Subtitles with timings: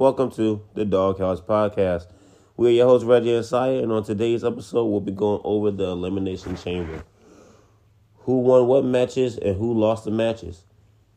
[0.00, 2.06] Welcome to the Doghouse Podcast.
[2.56, 5.84] We're your hosts, Reggie and Saya, and on today's episode, we'll be going over the
[5.84, 7.04] Elimination Chamber.
[8.20, 10.64] Who won what matches and who lost the matches?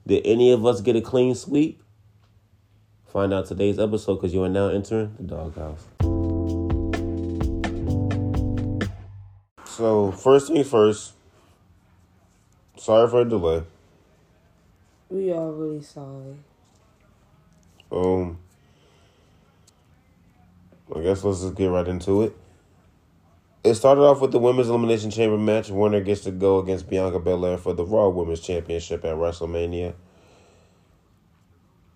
[0.06, 1.82] Did any of us get a clean sweep?
[3.06, 5.86] Find out today's episode because you are now entering the Doghouse.
[9.66, 11.14] So, first things first,
[12.76, 13.64] sorry for the delay.
[15.10, 16.36] We are really sorry.
[17.90, 18.40] Um,
[20.96, 22.36] I guess let's just get right into it.
[23.64, 25.70] It started off with the women's elimination chamber match.
[25.70, 29.94] Winner gets to go against Bianca Belair for the Raw Women's Championship at WrestleMania.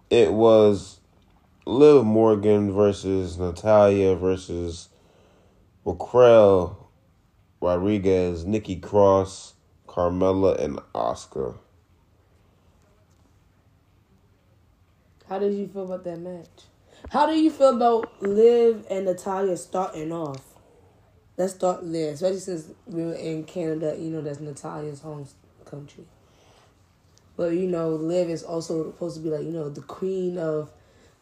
[0.10, 1.00] It was
[1.66, 4.88] Liv Morgan versus Natalya versus
[5.84, 6.88] Raquel
[7.60, 9.56] Rodriguez, Nikki Cross,
[9.88, 11.58] Carmella, and Asuka.
[15.28, 16.48] How did you feel about that match?
[17.10, 20.42] How do you feel about Liv and Natalya starting off?
[21.38, 23.96] Let's start there, especially since we were in Canada.
[23.98, 25.28] You know, that's Natalya's home
[25.66, 26.06] country.
[27.38, 30.72] But you know, Liv is also supposed to be like you know the queen of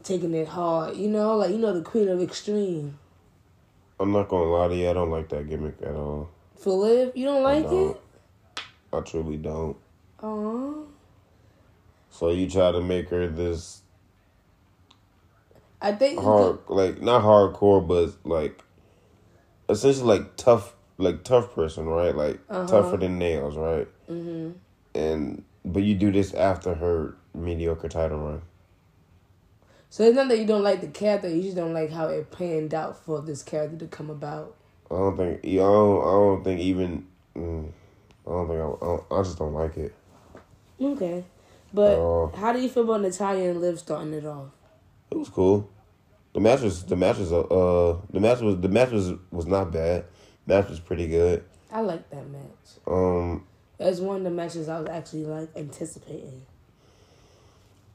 [0.04, 0.96] taking it hard.
[0.96, 2.98] You know, like you know the queen of extreme.
[4.00, 6.30] I'm not gonna lie to you, I don't like that gimmick at all.
[6.58, 7.92] For Liv, you don't like don't.
[7.92, 8.02] it?
[8.92, 9.78] I truly don't.
[10.22, 10.86] Aww.
[12.10, 13.82] So you try to make her this
[15.82, 18.64] I think hard, like not hardcore, but like
[19.70, 22.16] essentially like tough, like tough person, right?
[22.16, 22.68] Like Uh-huh.
[22.68, 23.88] tougher than nails, right?
[24.08, 24.52] hmm
[24.94, 28.42] And but you do this after her mediocre title run.
[29.90, 32.32] So it's not that you don't like the character; you just don't like how it
[32.32, 34.56] panned out for this character to come about.
[34.92, 35.40] I don't think.
[35.46, 36.02] I don't.
[36.02, 37.08] I don't think even.
[37.36, 37.72] Mm,
[38.28, 38.60] I don't think.
[38.60, 39.94] I, I, don't, I just don't like it.
[40.82, 41.24] Okay,
[41.74, 42.32] but Oh.
[42.36, 44.50] how do you feel about Natalya and Liv starting it off?
[45.16, 45.72] It was cool.
[46.34, 46.84] The match was.
[46.84, 47.32] The match was.
[47.32, 48.02] Uh.
[48.12, 48.60] The match was.
[48.60, 49.14] The match was.
[49.32, 50.04] Was not bad.
[50.46, 51.46] match was pretty good.
[51.72, 52.42] I like that match.
[52.86, 53.46] Um.
[53.78, 56.42] That's one of the matches I was actually like anticipating.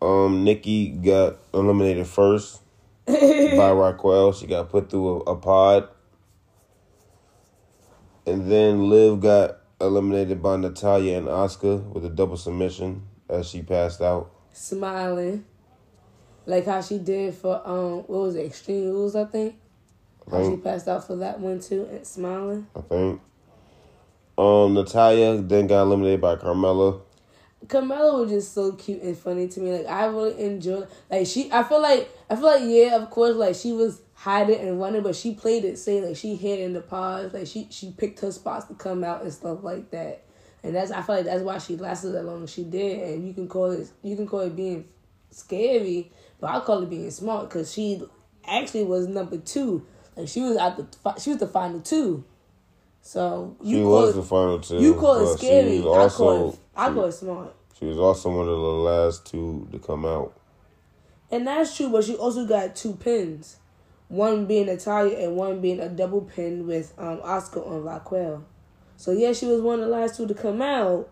[0.00, 0.44] Um.
[0.44, 2.62] Nikki got eliminated first
[3.06, 4.32] by Raquel.
[4.32, 5.90] She got put through a, a pod.
[8.24, 13.60] And then Liv got eliminated by Natalya and Asuka with a double submission as she
[13.60, 14.30] passed out.
[14.52, 15.44] Smiling,
[16.46, 19.16] like how she did for um, what was it, Extreme Rules?
[19.16, 19.56] I think.
[20.30, 22.66] I How she passed out for that one too, and smiling.
[22.76, 23.20] I think.
[24.38, 27.00] Um, Natalya then got eliminated by Carmella.
[27.66, 29.72] Carmella was just so cute and funny to me.
[29.72, 30.88] Like I really enjoyed.
[31.10, 34.60] Like she, I feel like I feel like yeah, of course, like she was hiding
[34.60, 36.04] and running, but she played it safe.
[36.04, 37.34] Like she hid in the pods.
[37.34, 40.24] Like she she picked her spots to come out and stuff like that.
[40.62, 43.08] And that's I feel like that's why she lasted as long as she did.
[43.10, 44.88] And you can call it you can call it being
[45.30, 48.02] scary, but I call it being smart because she
[48.46, 49.86] actually was number two.
[50.16, 52.24] Like she was at the fi- she was the final two.
[53.02, 54.76] So you She call was it, the final two.
[54.78, 55.78] you call it scary.
[55.80, 57.54] I call it I call it smart.
[57.78, 60.34] she was also one of the last two to come out.
[61.30, 63.56] And that's true, but she also got two pins.
[64.08, 68.44] One being Natalya and one being a double pin with um, Asuka on Raquel.
[68.96, 71.08] So yeah, she was one of the last two to come out.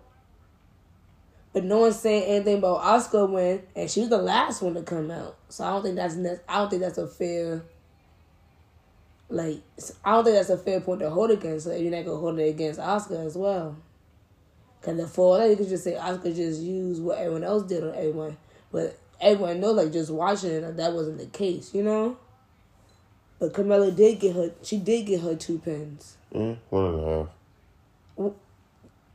[1.59, 4.83] But no one's saying anything about Asuka win, and she was the last one to
[4.83, 5.37] come out.
[5.49, 7.65] So I don't think that's ne- I don't think that's a fair.
[9.29, 9.61] Like
[10.05, 11.77] I don't think that's a fair point to hold against her.
[11.77, 13.77] You're not gonna hold it against Asuka as well.
[14.83, 17.93] Cause before that, you could just say Asuka just used what everyone else did on
[17.97, 18.37] everyone,
[18.71, 22.17] but everyone knows like just watching it that that wasn't the case, you know.
[23.41, 24.53] But Carmella did get her.
[24.63, 26.19] She did get her two pins.
[26.33, 27.27] Mm, one and a
[28.17, 28.33] half.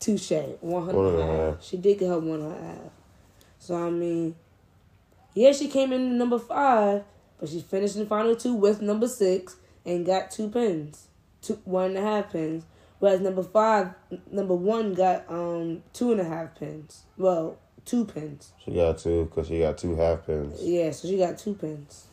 [0.03, 0.31] Touche.
[0.59, 1.63] One and hundred half.
[1.63, 2.91] She did get her one and a half.
[3.57, 4.35] So I mean,
[5.33, 7.03] yeah, she came in number five,
[7.39, 9.55] but she finished in the final two with number six
[9.85, 11.07] and got two pins,
[11.41, 12.65] two one and a half pins.
[12.99, 13.93] Whereas number five,
[14.29, 17.03] number one got um two and a half pins.
[17.17, 18.51] Well, two pins.
[18.63, 20.61] She got two because she got two half pins.
[20.61, 22.07] Yeah, so she got two pins.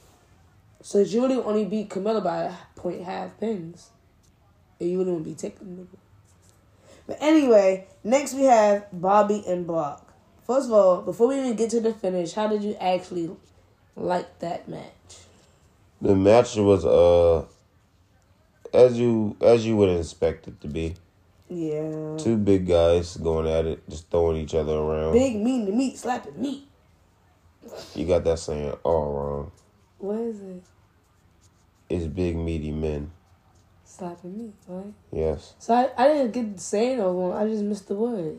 [0.82, 3.90] So really only beat Carmella by a point half pins.
[4.78, 5.88] And you wouldn't be taking
[7.10, 10.14] But anyway, next we have Bobby and Brock.
[10.46, 13.32] First of all, before we even get to the finish, how did you actually
[13.96, 15.16] like that match?
[16.00, 17.46] The match was uh
[18.72, 20.94] as you as you would expect it to be.
[21.48, 22.16] Yeah.
[22.16, 25.12] Two big guys going at it, just throwing each other around.
[25.12, 26.68] Big mean to meat, slapping meat.
[27.96, 29.52] You got that saying all wrong.
[29.98, 30.62] What is it?
[31.88, 33.10] It's big meaty men.
[33.90, 34.94] Slapping me, right?
[35.10, 35.54] Yes.
[35.58, 37.36] So I, I didn't get the saying one.
[37.36, 38.38] I just missed the word.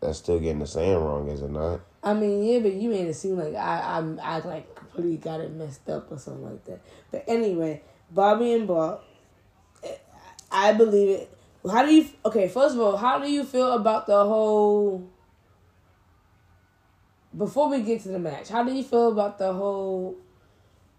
[0.00, 1.80] That's still getting the saying wrong, is it not?
[2.00, 5.40] I mean, yeah, but you made it seem like I I'm I like completely got
[5.40, 6.80] it messed up or something like that.
[7.10, 7.82] But anyway,
[8.12, 9.02] Bobby and Brock,
[10.52, 11.38] I believe it.
[11.68, 12.08] How do you?
[12.24, 15.10] Okay, first of all, how do you feel about the whole?
[17.36, 20.16] Before we get to the match, how do you feel about the whole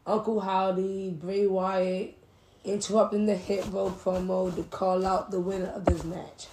[0.06, 2.17] Uncle Howdy, Bray Wyatt
[2.68, 6.48] interrupting the Hit Row promo to call out the winner of this match?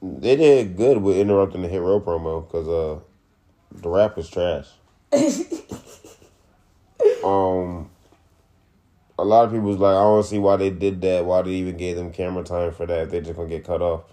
[0.00, 3.00] They did good with interrupting the Hit Row promo because uh,
[3.72, 4.66] the rap was trash.
[7.24, 7.90] um,
[9.18, 11.24] a lot of people was like, I don't see why they did that.
[11.24, 13.02] Why they even gave them camera time for that?
[13.02, 14.04] If they just gonna get cut off.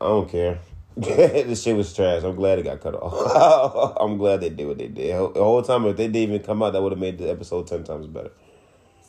[0.00, 0.58] I don't care.
[0.96, 2.22] this shit was trash.
[2.22, 3.96] I'm glad it got cut off.
[4.00, 5.12] I'm glad they did what they did.
[5.12, 7.66] The whole time, if they didn't even come out, that would have made the episode
[7.66, 8.30] ten times better.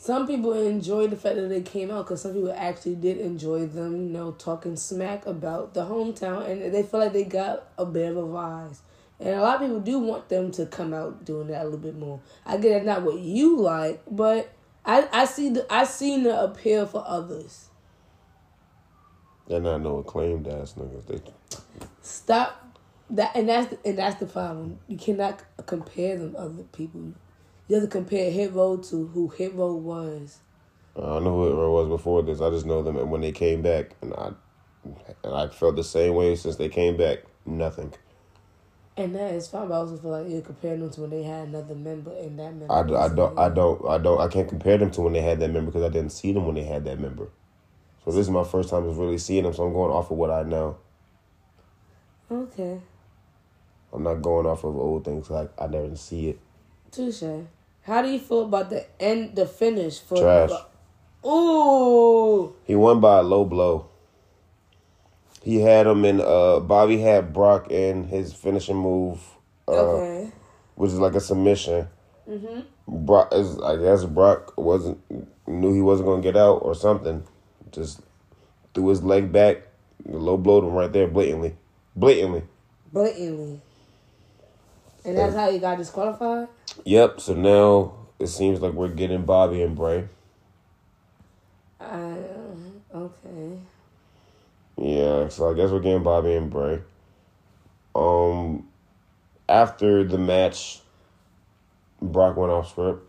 [0.06, 3.66] Some people enjoyed the fact that they came out because some people actually did enjoy
[3.66, 7.88] them, you know, talking smack about the hometown, and they feel like they got a
[7.88, 8.84] bit of a rise.
[9.20, 11.80] And a lot of people do want them to come out doing that a little
[11.80, 12.20] bit more.
[12.46, 14.54] I get it's not what you like, but
[14.86, 17.70] I I see the I seen the appeal for others.
[19.48, 21.08] They're not no acclaimed ass niggas.
[21.08, 21.20] They
[22.04, 22.80] Stop
[23.10, 24.78] that, and that's the, and that's the problem.
[24.88, 27.16] You cannot compare them to other people.
[27.68, 30.40] You have to compare Hit Row to who Hit Row was.
[30.96, 32.42] I don't know who it was before this.
[32.42, 34.32] I just know them and when they came back, and I
[35.24, 37.20] and I felt the same way since they came back.
[37.46, 37.94] Nothing.
[38.98, 41.24] And that is fine, but I also feel like you're comparing them to when they
[41.24, 42.72] had another member and that member.
[42.72, 45.40] I, I don't I don't I don't I can't compare them to when they had
[45.42, 47.30] that member because I didn't see them when they had that member.
[48.06, 50.18] So this is my first time of really seeing them, so I'm going off of
[50.18, 50.78] what I know.
[52.32, 52.80] Okay.
[53.92, 56.40] I'm not going off of old things like I never see it.
[56.96, 57.46] Touche.
[57.84, 60.18] How do you feel about the end, the finish for?
[60.18, 60.52] Trash.
[61.26, 62.54] Ooh.
[62.66, 63.88] He won by a low blow.
[65.44, 66.22] He had him in.
[66.22, 69.20] Uh, Bobby had Brock in his finishing move,
[69.68, 70.32] uh, Okay.
[70.76, 71.88] which is like a submission.
[72.28, 72.64] Mhm.
[72.88, 75.00] Brock, is, I guess Brock wasn't
[75.48, 77.24] knew he wasn't gonna get out or something.
[77.72, 78.00] Just
[78.74, 79.64] threw his leg back,
[80.08, 81.56] low blowed him right there, blatantly,
[81.96, 82.44] blatantly.
[82.92, 83.62] Blatantly.
[85.06, 86.48] And that's how you got disqualified.
[86.84, 87.22] Yep.
[87.22, 90.08] So now it seems like we're getting Bobby and Bray.
[91.80, 92.16] Uh,
[92.94, 93.60] okay.
[94.78, 96.82] Yeah, so I guess we're getting Bobby and Bray.
[97.94, 98.68] Um,
[99.48, 100.82] after the match,
[102.02, 103.04] Brock went off script.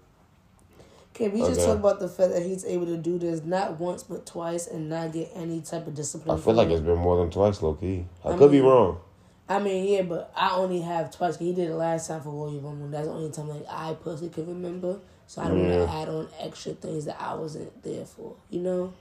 [1.14, 1.64] Can we just Okay.
[1.64, 4.90] talk about the fact that he's able to do this not once but twice and
[4.90, 6.36] not get any type of discipline?
[6.36, 6.72] I feel like it?
[6.72, 8.04] it's been more than twice, low key.
[8.22, 9.00] I, I could be wrong.
[9.48, 11.36] I mean, yeah, but I only have twice.
[11.38, 12.88] He did it last time for Royal Rumble.
[12.88, 14.98] That's the only time like I personally can remember.
[15.28, 18.34] So I don't want to add on extra things that I wasn't there for.
[18.50, 18.94] You know,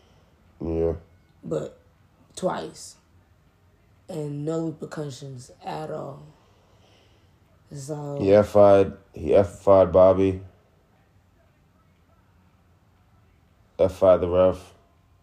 [0.63, 0.93] Yeah,
[1.43, 1.79] but
[2.35, 2.95] twice,
[4.07, 6.23] and no repercussions at all.
[7.73, 10.41] So he F5'd, he F5'd Bobby.
[13.79, 14.73] F5 the ref.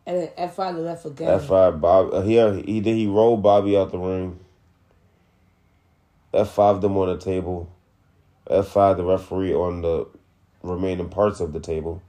[0.07, 1.41] and then F five the left again.
[1.41, 2.12] F5 Bob.
[2.12, 4.38] Uh, he he did he rolled Bobby out the ring.
[6.33, 7.69] F5 them on the table.
[8.49, 10.07] F5 the referee on the
[10.62, 12.03] remaining parts of the table.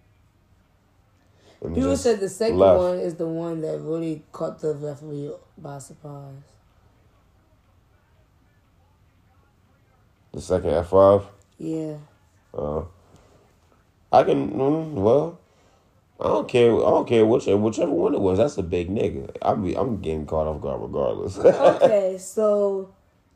[1.62, 2.78] People said the second left.
[2.78, 6.34] one is the one that really caught the referee by surprise.
[10.34, 11.26] The second F5.
[11.58, 11.96] Yeah.
[12.54, 12.84] Uh,
[14.12, 15.40] I can mm, well.
[16.20, 16.72] I don't care.
[16.72, 18.38] I don't care which whichever one it was.
[18.40, 19.36] That's a big nigga.
[19.42, 21.38] I'm I'm getting caught off guard regardless.
[21.84, 22.90] Okay, so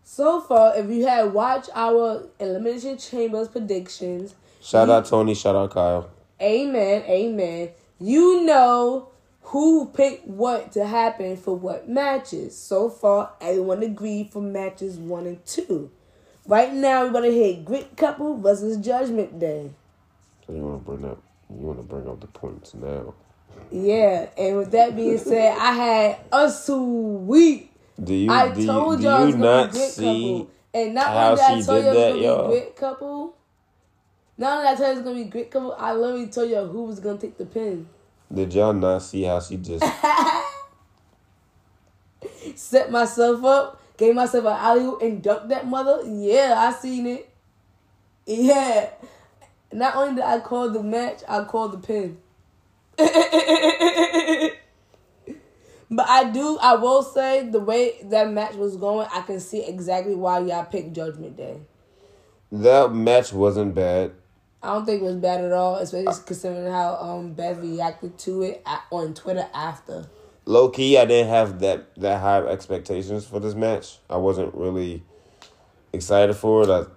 [0.09, 5.35] so far, if you had watched our elimination chambers predictions, shout out Tony.
[5.35, 6.09] Shout out Kyle.
[6.41, 7.71] amen, amen.
[7.99, 9.09] You know
[9.41, 12.57] who picked what to happen for what matches.
[12.57, 15.91] So far, everyone agreed for matches one and two.
[16.45, 19.71] Right now, we're gonna hit Grit Couple versus Judgment Day.
[20.45, 21.21] So you want to bring up?
[21.49, 23.13] You want to bring up the points now?
[23.71, 27.66] Yeah, and with that being said, I had a sweet.
[28.03, 28.31] Do you?
[28.31, 30.03] I do told you, y'all do it's you gonna not be see?
[30.03, 32.37] Couple, and not how only did I she tell did you that, it was y'all?
[32.37, 33.35] gonna be Grit Couple.
[34.37, 36.55] Not only did I tell you it's gonna be Grit Couple, I literally told you
[36.57, 37.87] who was gonna take the pin.
[38.33, 39.83] Did y'all not see how she just?
[42.55, 46.01] Set myself up, gave myself an alley and dunked that mother.
[46.05, 47.29] Yeah, I seen it.
[48.25, 48.89] Yeah.
[49.71, 52.17] Not only did I call the match, I called the pin.
[55.89, 59.63] but I do, I will say, the way that match was going, I can see
[59.63, 61.57] exactly why y'all picked Judgment Day.
[62.51, 64.11] that match wasn't bad.
[64.63, 68.41] I don't think it was bad at all, especially considering how um Beth reacted to
[68.41, 70.07] it on Twitter after.
[70.45, 73.99] Low key, I didn't have that that high expectations for this match.
[74.09, 75.03] I wasn't really
[75.93, 76.67] excited for it.
[76.67, 76.87] Like,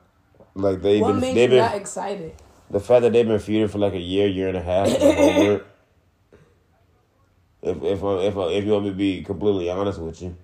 [0.55, 2.33] like they've What been, made they've you been not excited?
[2.71, 4.89] the fact that they've been feuding for like a year, year and a half.
[7.63, 7.93] is over it.
[7.93, 10.35] If if I- if I- if you want me to be completely honest with you,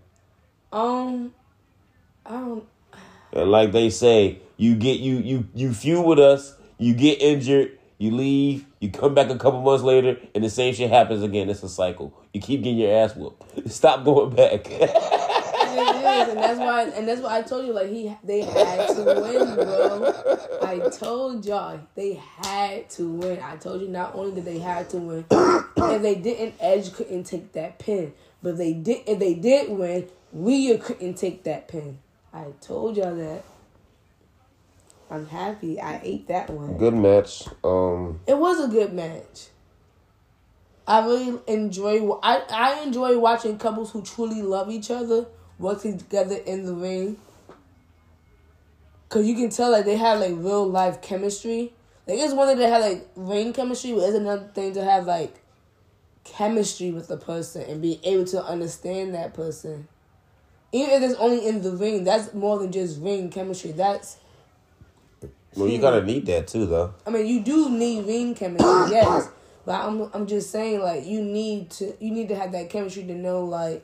[0.72, 1.32] Um,
[2.24, 2.64] I don't.
[3.32, 7.78] and like they say, you get you you you feud with us, you get injured,
[7.98, 11.48] you leave, you come back a couple months later, and the same shit happens again.
[11.48, 12.12] It's a cycle.
[12.34, 13.68] You keep getting your ass whooped.
[13.70, 14.68] Stop going back.
[15.76, 18.88] It is, and that's why, and that's why I told you, like he, they had
[18.88, 20.58] to win, bro.
[20.62, 23.40] I told y'all they had to win.
[23.42, 27.24] I told you not only did they had to win, if they didn't, Edge couldn't
[27.24, 28.12] take that pin.
[28.42, 31.98] But if they did, if they did win, Rhea couldn't take that pin.
[32.32, 33.42] I told y'all that.
[35.10, 35.80] I'm happy.
[35.80, 36.76] I ate that one.
[36.78, 37.44] Good match.
[37.62, 39.48] Um, It was a good match.
[40.86, 42.08] I really enjoy.
[42.22, 45.26] I I enjoy watching couples who truly love each other
[45.58, 47.16] working together in the ring.
[49.08, 51.72] Cause you can tell like they have like real life chemistry.
[52.06, 55.06] Like it's one thing to have like ring chemistry, but it's another thing to have
[55.06, 55.36] like
[56.24, 59.86] chemistry with the person and be able to understand that person.
[60.72, 63.72] Even if it's only in the ring, that's more than just ring chemistry.
[63.72, 64.18] That's
[65.56, 66.92] well, you gotta need that too, though.
[67.06, 69.30] I mean, you do need ring chemistry, yes.
[69.64, 73.04] But I'm I'm just saying, like, you need to you need to have that chemistry
[73.04, 73.82] to know, like,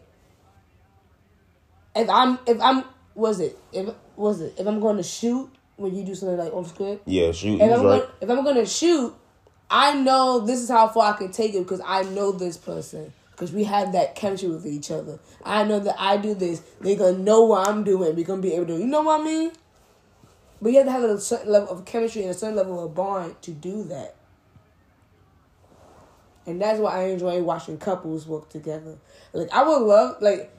[1.95, 2.85] if I'm if I'm
[3.15, 6.53] was it if was it if I'm going to shoot when you do something like
[6.53, 7.07] off script.
[7.07, 7.61] Yeah, shoot.
[7.61, 7.81] If I'm right.
[7.81, 9.15] going, if I'm going to shoot,
[9.71, 13.13] I know this is how far I can take it because I know this person.
[13.33, 15.19] Because we have that chemistry with each other.
[15.43, 16.63] I know that I do this.
[16.81, 18.15] They're going to know what I'm doing.
[18.15, 19.53] We're going to be able to, you know what I mean?
[20.61, 22.95] But you have to have a certain level of chemistry and a certain level of
[22.95, 24.15] bond to do that.
[26.47, 28.99] And that's why I enjoy watching couples work together.
[29.33, 30.53] Like, I would love, like,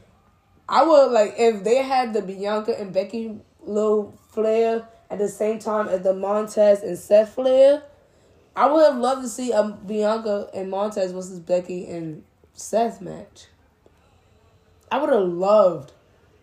[0.68, 5.60] I would, like, if they had the Bianca and Becky little flair at the same
[5.60, 7.84] time as the Montez and Seth flair,
[8.56, 13.48] I would have loved to see a Bianca and Montez versus Becky and Seth match.
[14.92, 15.92] I would have loved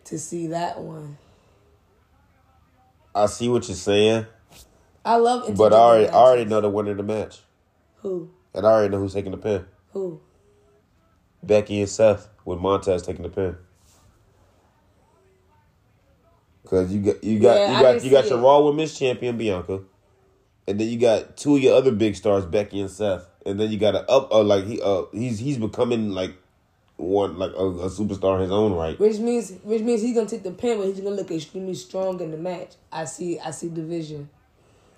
[0.05, 1.19] to see that one.
[3.15, 4.27] I see what you're saying,
[5.05, 7.41] I love but I already, I already know the winner of the match,
[8.03, 8.31] Who?
[8.55, 9.67] and I already know who's taking the pin.
[9.93, 10.21] Who?
[11.43, 13.57] Becky and Seth with Montez taking the pin.
[16.71, 18.43] Cause you got you got Yeah, you got you got your it.
[18.43, 19.81] Raw Women's Champion Bianca,
[20.69, 23.73] and then you got two of your other big stars Becky and Seth, and then
[23.73, 26.37] you got a up uh, like he uh he's he's becoming like
[26.97, 28.97] one like a, a superstar in his own right.
[29.01, 32.21] Which means which means he's gonna take the pin, but he's gonna look extremely strong
[32.21, 32.75] in the match.
[32.93, 34.31] I see I see the vision.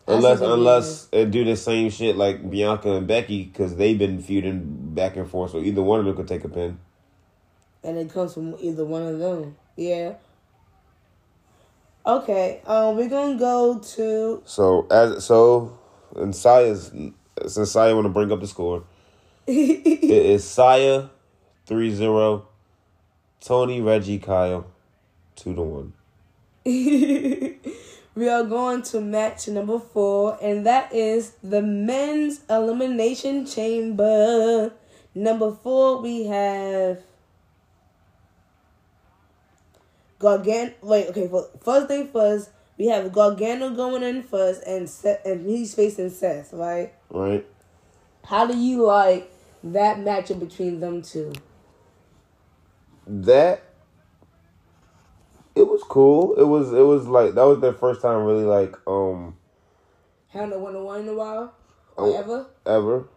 [0.07, 4.21] See Unless unless it do the same shit like Bianca and Becky because they've been
[4.21, 6.79] feuding back and forth, so either one of them could take a pin.
[7.83, 9.57] and it comes from either one of them.
[9.77, 10.15] Yeah.
[12.05, 15.79] Okay, um, we're gonna go to So as so,
[16.17, 16.91] and Saya's
[17.47, 18.83] since Saya want to bring up the score,
[19.47, 21.09] it is Saya
[21.69, 22.43] 3-0,
[23.41, 24.67] Tony Reggie Kyle
[25.37, 25.93] two to one.
[26.65, 34.73] we are going to match number four, and that is the men's elimination chamber.
[35.15, 37.03] Number four, we have
[40.23, 40.73] Gargano.
[40.81, 41.29] Wait, okay.
[41.29, 46.09] For, first thing first, we have Gargano going in first, and Seth, and he's facing
[46.11, 46.53] Seth.
[46.55, 46.95] Right?
[47.11, 47.45] Right.
[48.25, 49.31] How do you like
[49.65, 51.33] that matchup between them two?
[53.07, 53.65] That
[55.57, 56.35] it was cool.
[56.37, 59.37] It was it was like that was their first time really like um
[60.29, 61.53] Haven't won a one in a while,
[61.99, 62.17] Oh.
[62.17, 62.47] ever.
[62.65, 63.09] ever.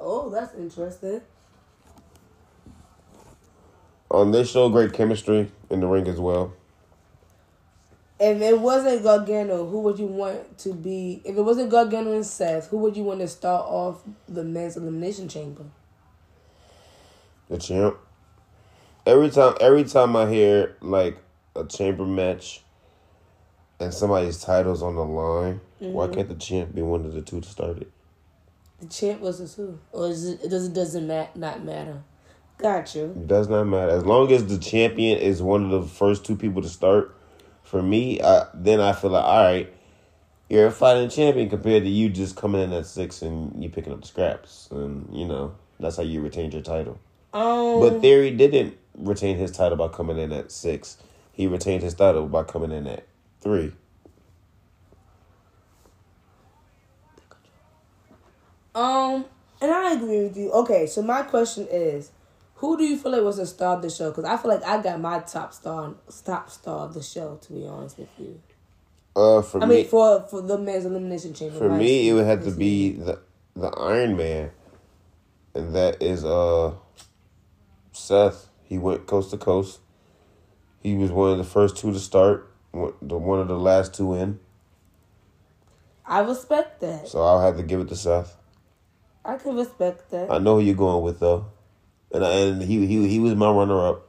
[0.00, 1.20] Oh, that's interesting.
[4.10, 6.52] Um, they showed great chemistry in the ring as well.
[8.18, 11.22] If it wasn't Gargano, who would you want to be?
[11.24, 14.76] If it wasn't Gargano and Seth, who would you want to start off the men's
[14.76, 15.64] elimination chamber?
[17.48, 17.96] The champ.
[19.06, 21.16] Every time, every time I hear like
[21.56, 22.62] a chamber match,
[23.78, 27.40] and somebody's titles on the line, why can't the champ be one of the two
[27.40, 27.90] to start it?
[28.80, 29.78] The champ versus who?
[29.92, 32.02] Or is it, it doesn't not matter?
[32.60, 33.04] Got you.
[33.04, 36.36] It does not matter as long as the champion is one of the first two
[36.36, 37.16] people to start.
[37.62, 39.72] For me, I, then I feel like all right,
[40.48, 43.92] you're a fighting champion compared to you just coming in at six and you picking
[43.92, 46.98] up the scraps, and you know that's how you retained your title.
[47.32, 50.98] Um, But Theory didn't retain his title by coming in at six.
[51.32, 53.06] He retained his title by coming in at
[53.40, 53.72] three.
[58.74, 59.24] um,
[59.60, 60.50] and I agree with you.
[60.52, 62.10] Okay, so my question is,
[62.60, 64.10] who do you feel like was the star of the show?
[64.10, 67.36] Because I feel like I got my top star, top star of the show.
[67.42, 68.38] To be honest with you,
[69.16, 71.56] Uh, for I me, mean, for for the men's elimination chamber.
[71.58, 73.18] for me, it would have to be the
[73.56, 74.50] the Iron Man,
[75.54, 76.72] and that is uh
[77.92, 78.48] Seth.
[78.62, 79.80] He went coast to coast.
[80.82, 82.46] He was one of the first two to start.
[82.72, 84.38] The one of the last two in.
[86.06, 87.08] I respect that.
[87.08, 88.36] So I'll have to give it to Seth.
[89.24, 90.30] I can respect that.
[90.30, 91.46] I know who you're going with though,
[92.12, 94.06] and and he he he was my runner up.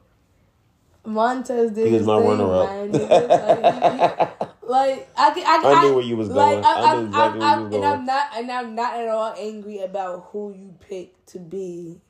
[1.05, 2.69] Montez did He was my runner-up.
[2.91, 4.29] Like,
[4.67, 6.63] like I can, I, can, I knew where you was going.
[6.63, 7.83] I knew exactly where you was And.
[7.83, 12.01] I'm not, and I'm not at all angry about who you picked to be.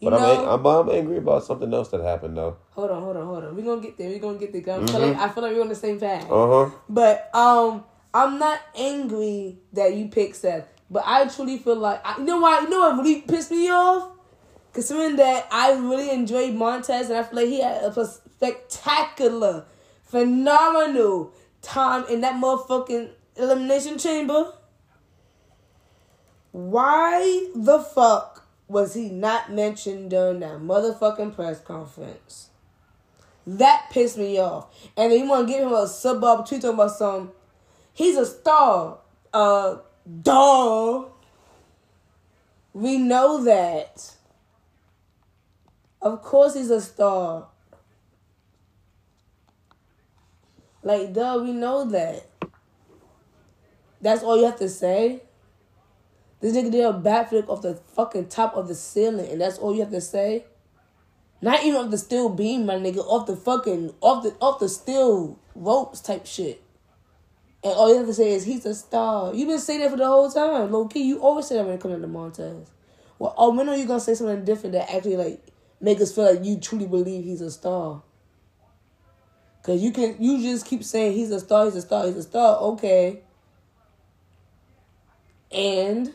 [0.00, 2.56] You But I'm, I'm I'm angry about something else that happened though.
[2.70, 3.56] hold on, hold on, hold on.
[3.56, 4.10] We're gonna get there.
[4.10, 4.60] We're gonna get there.
[4.60, 6.30] 'cause I feel like I feel like we're on the same path.
[6.30, 6.70] Uh huh.
[6.88, 10.68] But um, I'm not angry that you picked Seth.
[10.90, 12.60] But I truly feel like I, you know why?
[12.60, 14.10] You know what really pissed me off?
[14.76, 19.64] Considering that I really enjoyed Montez and I feel like he had a spectacular,
[20.02, 24.52] phenomenal time in that motherfucking elimination chamber.
[26.52, 32.50] Why the fuck was he not mentioned during that motherfucking press conference?
[33.46, 34.66] That pissed me off.
[34.94, 37.32] And then you want to give him a suburb tweet talking about some.
[37.94, 38.98] He's a star.
[39.32, 39.78] Uh,
[40.20, 41.04] duh.
[42.74, 44.15] We know that.
[46.00, 47.48] Of course he's a star.
[50.82, 52.26] Like, duh, we know that.
[54.00, 55.22] That's all you have to say?
[56.40, 59.74] This nigga did a backflip off the fucking top of the ceiling, and that's all
[59.74, 60.44] you have to say?
[61.40, 64.68] Not even off the steel beam, my nigga, off the fucking off the off the
[64.68, 66.62] steel ropes type shit.
[67.64, 69.34] And all you have to say is he's a star.
[69.34, 71.02] You've been saying that for the whole time, low key.
[71.02, 72.70] You always say that when it comes to Montez.
[73.18, 75.42] Well, oh, when are you gonna say something different that actually like
[75.80, 78.02] make us feel like you truly believe he's a star?
[79.62, 82.22] Cause you can you just keep saying he's a star, he's a star, he's a
[82.22, 82.56] star.
[82.58, 83.20] Okay.
[85.50, 86.12] And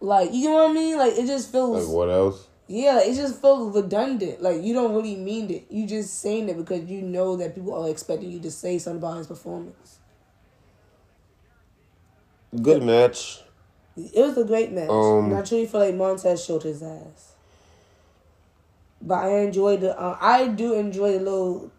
[0.00, 0.98] like you know what I mean?
[0.98, 2.46] Like it just feels Like what else?
[2.66, 4.42] yeah, like, it just feels redundant.
[4.42, 5.66] Like you don't really mean it.
[5.70, 8.98] You just saying it because you know that people are expecting you to say something
[8.98, 9.98] about his performance.
[12.62, 13.40] Good match.
[13.96, 14.90] It was a great match.
[14.90, 17.27] Um, and I truly feel like Montez showed his ass.
[19.00, 19.98] But I enjoy the.
[19.98, 21.70] Uh, I do enjoy the little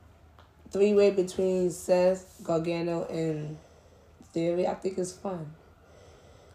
[0.71, 3.57] three way between Seth, Gargano, and
[4.33, 4.67] Theory.
[4.67, 5.53] I think it's fun.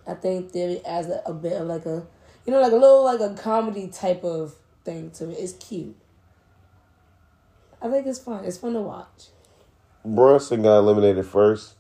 [0.07, 2.07] I think Theory adds a, a bit of like a,
[2.46, 5.35] you know, like a little like a comedy type of thing to it.
[5.38, 5.96] It's cute.
[7.83, 8.44] I think it's fun.
[8.44, 9.29] It's fun to watch.
[10.05, 11.74] Bronson got eliminated first.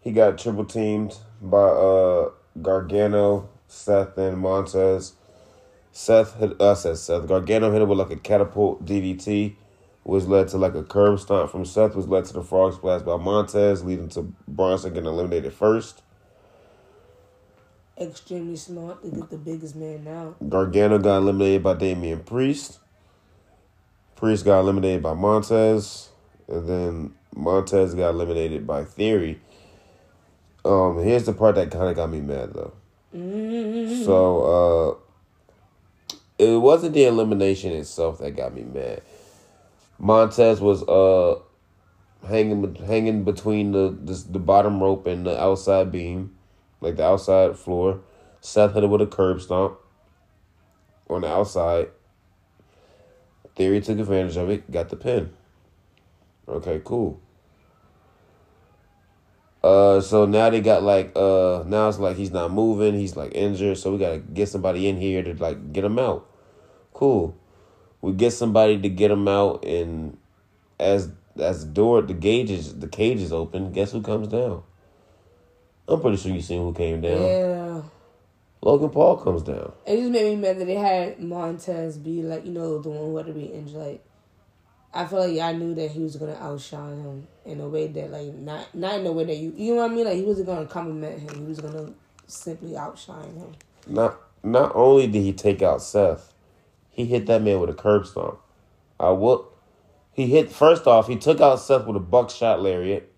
[0.00, 2.30] He got triple teamed by uh
[2.62, 5.12] Gargano, Seth, and Montez.
[5.96, 7.26] Seth hit us uh, said Seth.
[7.26, 9.54] Gargano hit him with like a catapult DDT,
[10.02, 13.00] which led to like a curb stomp from Seth, which led to the frog splash
[13.00, 16.02] by Montez, leading to Bronson getting eliminated first.
[17.98, 20.34] Extremely smart to get the biggest man now.
[20.46, 22.78] Gargano got eliminated by Damian Priest.
[24.16, 26.10] Priest got eliminated by Montez,
[26.46, 29.40] and then Montez got eliminated by Theory.
[30.62, 32.74] Um, here's the part that kind of got me mad though.
[34.04, 35.05] So, uh,
[36.38, 39.02] it wasn't the elimination itself that got me mad.
[39.98, 41.40] Montez was uh
[42.26, 46.36] hanging hanging between the this, the bottom rope and the outside beam,
[46.80, 48.00] like the outside floor.
[48.40, 49.78] Seth hit it with a curb stomp
[51.08, 51.88] on the outside.
[53.54, 55.30] Theory took advantage of it, got the pin.
[56.46, 57.20] Okay, cool.
[59.66, 63.34] Uh, so now they got like uh now it's like he's not moving, he's like
[63.34, 66.30] injured, so we gotta get somebody in here to like get him out.
[66.92, 67.36] Cool.
[68.00, 70.18] We get somebody to get him out, and
[70.78, 74.62] as as the door the gauges the cage is open, guess who comes down?
[75.88, 77.22] I'm pretty sure you seen who came down.
[77.22, 77.82] Yeah.
[78.62, 79.72] Logan Paul comes down.
[79.84, 83.06] It just made me mad that they had Montez be like, you know, the one
[83.06, 83.74] who had to be injured.
[83.74, 84.04] Like,
[84.94, 88.10] I feel like I knew that he was gonna outshine him in a way that,
[88.10, 90.04] like, not not in a way that you, you know what I mean?
[90.04, 91.38] Like, he wasn't gonna compliment him.
[91.38, 91.92] He was gonna
[92.26, 93.52] simply outshine him.
[93.86, 96.32] Not not only did he take out Seth,
[96.90, 98.38] he hit that man with a curb stomp.
[98.98, 99.48] I will.
[100.12, 101.08] He hit first off.
[101.08, 103.12] He took out Seth with a buckshot lariat.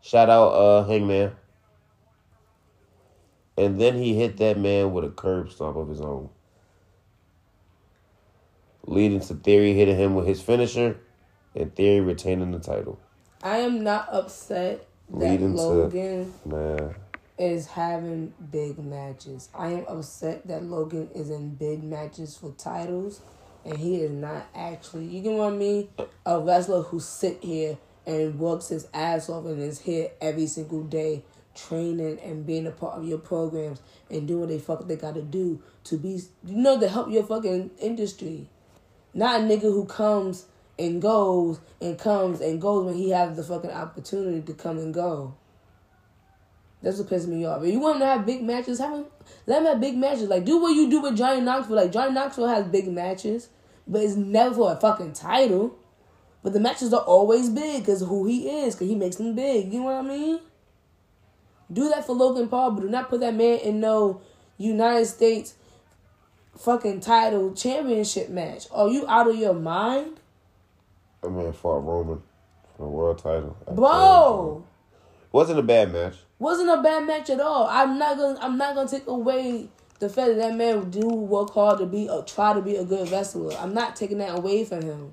[0.00, 1.32] Shout out, uh, Hangman.
[3.56, 6.28] And then he hit that man with a curb stomp of his own,
[8.86, 10.98] leading to Theory hitting him with his finisher,
[11.54, 12.98] and Theory retaining the title.
[13.42, 16.94] I am not upset that Leading to- Logan Man,
[17.38, 19.48] is having big matches.
[19.54, 23.20] I am upset that Logan is in big matches for titles
[23.64, 25.88] and he is not actually, you get what I mean?
[26.24, 30.84] A wrestler who sit here and works his ass off and is here every single
[30.84, 34.94] day training and being a part of your programs and doing what they fuck they
[34.96, 38.48] gotta do to be you know to help your fucking industry.
[39.14, 40.46] Not a nigga who comes
[40.78, 44.92] and goes and comes and goes when he has the fucking opportunity to come and
[44.92, 45.34] go.
[46.82, 47.64] That's what pisses me off.
[47.64, 49.06] If you want him to have big matches, have him,
[49.46, 50.28] let him have big matches.
[50.28, 51.76] Like do what you do with Johnny Knoxville.
[51.76, 53.48] Like Johnny Knoxville has big matches,
[53.86, 55.76] but it's never for a fucking title.
[56.42, 59.72] But the matches are always big because who he is, because he makes them big.
[59.72, 60.40] You know what I mean?
[61.72, 64.20] Do that for Logan Paul, but do not put that man in no
[64.56, 65.54] United States
[66.56, 68.66] fucking title championship match.
[68.70, 70.20] Are you out of your mind?
[71.24, 72.22] I man fought Roman
[72.76, 73.56] for the world title.
[73.72, 74.64] Bro,
[75.32, 76.14] wasn't a bad match.
[76.38, 77.66] Wasn't a bad match at all.
[77.66, 78.38] I'm not gonna.
[78.40, 82.06] I'm not gonna take away the fact that that man do work hard to be
[82.06, 83.56] a try to be a good wrestler.
[83.56, 85.12] I'm not taking that away from him.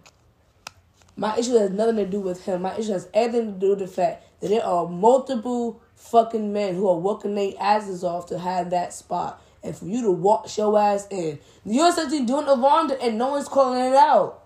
[1.15, 2.63] My issue has nothing to do with him.
[2.63, 6.75] My issue has everything to do with the fact that there are multiple fucking men
[6.75, 9.41] who are working their asses off to have that spot.
[9.63, 11.39] And for you to walk your ass in.
[11.63, 14.42] You're essentially doing a Ronda and no one's calling it out.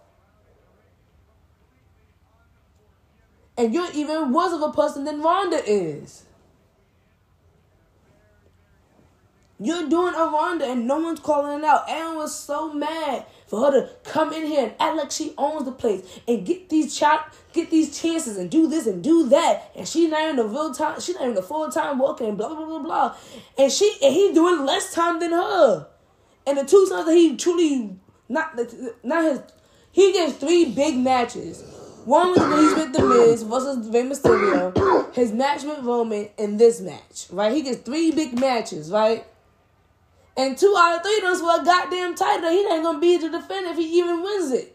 [3.58, 6.24] And you're even worse of a person than Ronda is.
[9.60, 11.86] You're doing a Ronda and no one's calling it out.
[11.90, 15.66] Aaron was so mad for her to come in here and act like she owns
[15.66, 19.72] the place and get these chop, get these chances and do this and do that.
[19.76, 22.38] And she not even a real time, she not even a full time worker and
[22.38, 23.16] blah blah blah blah.
[23.58, 25.88] And she and he doing less time than her.
[26.46, 27.98] And the two times that he truly
[28.30, 28.60] not
[29.04, 29.42] not his,
[29.92, 31.64] he gets three big matches.
[32.08, 35.14] One was he's with The Miz versus Rey Mysterio.
[35.14, 37.52] His match with Roman in this match, right?
[37.52, 39.26] He gets three big matches, right?
[40.38, 42.50] And two out of three of those for a goddamn title.
[42.50, 44.74] He ain't gonna be to defend if he even wins it.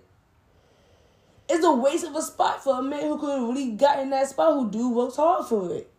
[1.49, 4.29] It's a waste of a spot for a man who could have really gotten that
[4.29, 5.91] spot who do works hard for it.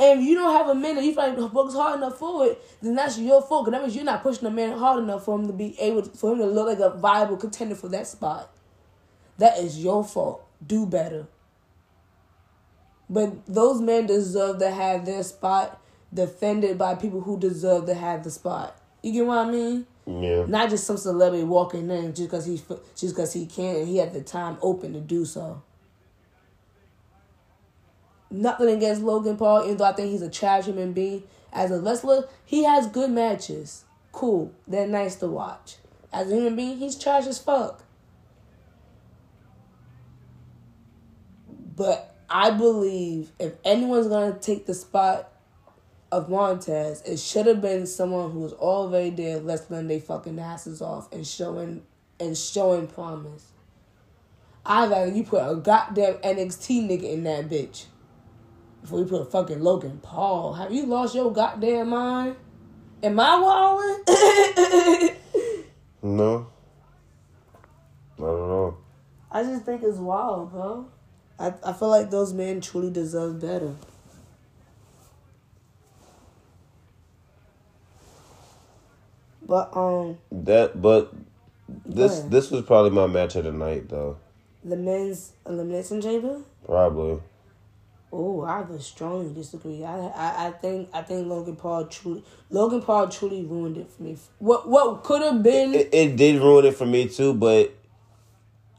[0.00, 2.60] And if you don't have a man that you like works hard enough for it,
[2.82, 3.66] then that's your fault.
[3.66, 6.02] Cause that means you're not pushing a man hard enough for him to be able
[6.02, 8.50] to, for him to look like a viable contender for that spot.
[9.38, 10.46] That is your fault.
[10.66, 11.26] Do better.
[13.08, 15.80] But those men deserve to have their spot
[16.12, 18.80] defended by people who deserve to have the spot.
[19.02, 19.86] You get what I mean?
[20.06, 20.46] Yeah.
[20.46, 22.60] Not just some celebrity walking in just because he
[22.96, 25.62] just because he can and he had the time open to do so.
[28.30, 31.22] Nothing against Logan Paul, even though I think he's a trash human being.
[31.52, 33.84] As a wrestler, he has good matches.
[34.12, 34.52] Cool.
[34.66, 35.76] They're nice to watch.
[36.12, 37.84] As a human being, he's trash as fuck.
[41.76, 45.30] But I believe if anyone's gonna take the spot
[46.10, 50.80] of Montez, it should have been someone who was already there wrestling their fucking asses
[50.80, 51.82] off and showing
[52.18, 53.52] and showing promise.
[54.64, 57.84] I'd rather you put a goddamn NXT nigga in that bitch.
[58.80, 60.54] Before you put a fucking Logan Paul.
[60.54, 62.36] Have you lost your goddamn mind?
[63.02, 64.02] Am I walling?
[66.02, 66.46] no.
[68.16, 68.78] I don't know.
[69.30, 70.88] I just think it's wild, bro.
[71.38, 73.74] I, I feel like those men truly deserve better.
[79.46, 81.12] But um that but
[81.84, 84.16] this this was probably my match of the night though.
[84.64, 86.40] The men's elimination chamber?
[86.64, 87.20] Probably.
[88.12, 89.84] Oh, I would strongly disagree.
[89.84, 94.02] I, I I think I think Logan Paul truly Logan Paul truly ruined it for
[94.02, 94.16] me.
[94.38, 97.72] What what could have been it, it, did ruin it for me too, but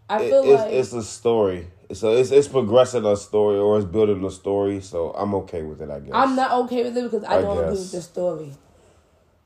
[0.10, 1.67] I feel it, like it's, it's a story.
[1.93, 4.82] So it's it's progressing a story or it's building a story.
[4.82, 5.89] So I'm okay with it.
[5.89, 7.63] I guess I'm not okay with it because I, I don't guess.
[7.63, 8.54] agree with the story.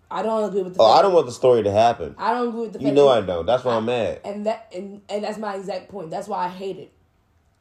[0.09, 0.81] I don't agree with the.
[0.81, 2.15] Oh, I don't want the story to happen.
[2.17, 2.81] I don't agree with the.
[2.81, 3.45] You know I don't.
[3.45, 4.21] That's why I, am mad.
[4.25, 6.09] And that and, and that's my exact point.
[6.09, 6.91] That's why I hate it.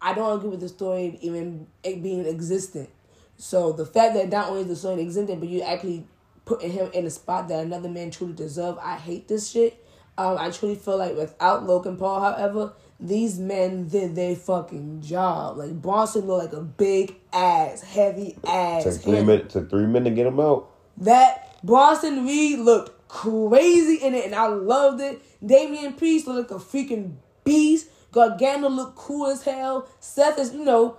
[0.03, 2.89] I don't agree with the story even being existent.
[3.37, 6.07] So the fact that not only is the story existent, but you actually
[6.45, 8.79] putting him in a spot that another man truly deserve.
[8.79, 9.85] I hate this shit.
[10.19, 15.57] Um, I truly feel like without Logan Paul, however, these men did their fucking job.
[15.57, 18.85] Like Bronson looked like a big ass, heavy ass.
[18.85, 19.55] Took three minutes.
[19.55, 20.71] Took three minutes to get him out.
[20.99, 25.23] That Bronson Reed looked crazy in it, and I loved it.
[25.45, 27.89] Damian Priest looked like a freaking beast.
[28.13, 29.89] Gargano looked cool as hell.
[30.01, 30.97] Seth is, you know,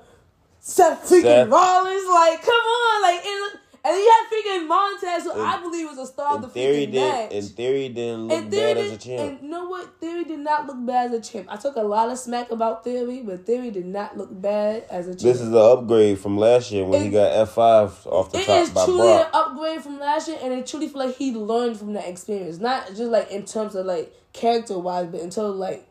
[0.60, 1.50] Seth freaking Seth.
[1.50, 2.08] Rollins.
[2.08, 5.88] Like, come on, like, it and then you had freaking Montez, who in, I believe
[5.90, 7.32] was a star of the theory freaking did, match.
[7.32, 9.20] In theory, didn't look bad did, as a champ.
[9.22, 10.00] And you know what?
[10.00, 11.48] Theory did not look bad as a champ.
[11.50, 15.08] I took a lot of smack about Theory, but Theory did not look bad as
[15.08, 15.22] a champ.
[15.22, 18.40] This is an upgrade from last year when it, he got F five off the
[18.40, 19.30] it top is by truly Brock.
[19.34, 22.60] an upgrade from last year, and it truly feel like he learned from that experience.
[22.60, 25.88] Not just like in terms of like character wise, but until like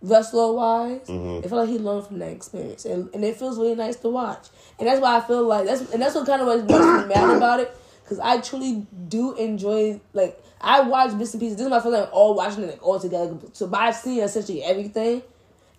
[0.00, 1.06] wrestler wise.
[1.08, 1.44] Mhm.
[1.44, 4.08] I feel like he learned from that experience, and, and it feels really nice to
[4.08, 4.46] watch.
[4.78, 7.14] And that's why I feel like that's and that's what kind of what makes me
[7.14, 11.56] mad about it because I truly do enjoy like I watch bits and pieces.
[11.56, 13.36] This is my first time all watching it like all together.
[13.52, 15.22] So but I've seen essentially everything,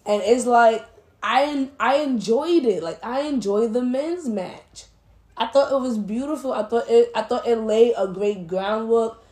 [0.06, 0.86] and it's like
[1.24, 2.84] I I enjoyed it.
[2.84, 4.86] Like I enjoyed the men's match.
[5.38, 6.52] I thought it was beautiful.
[6.54, 9.24] I thought it I thought it laid a great groundwork.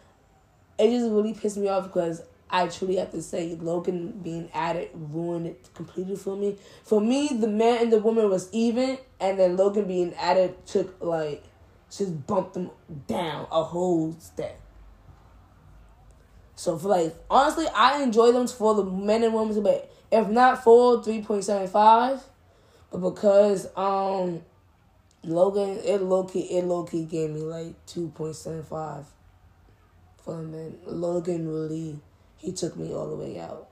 [0.80, 4.90] It just really pissed me off because I truly have to say Logan being added
[4.94, 6.58] ruined it completely for me.
[6.84, 11.02] For me, the man and the woman was even, and then Logan being added took
[11.02, 11.44] like
[11.90, 12.72] just bumped them
[13.08, 14.60] down a whole step.
[16.56, 20.64] So for like honestly, I enjoy them for the men and women, but if not
[20.64, 22.22] for three point seven five,
[22.92, 24.42] but because um
[25.24, 29.06] Logan it low key it low key gave me like two point seven five
[30.24, 30.78] for the men.
[30.86, 32.00] Logan really
[32.48, 33.68] he took me all the way out.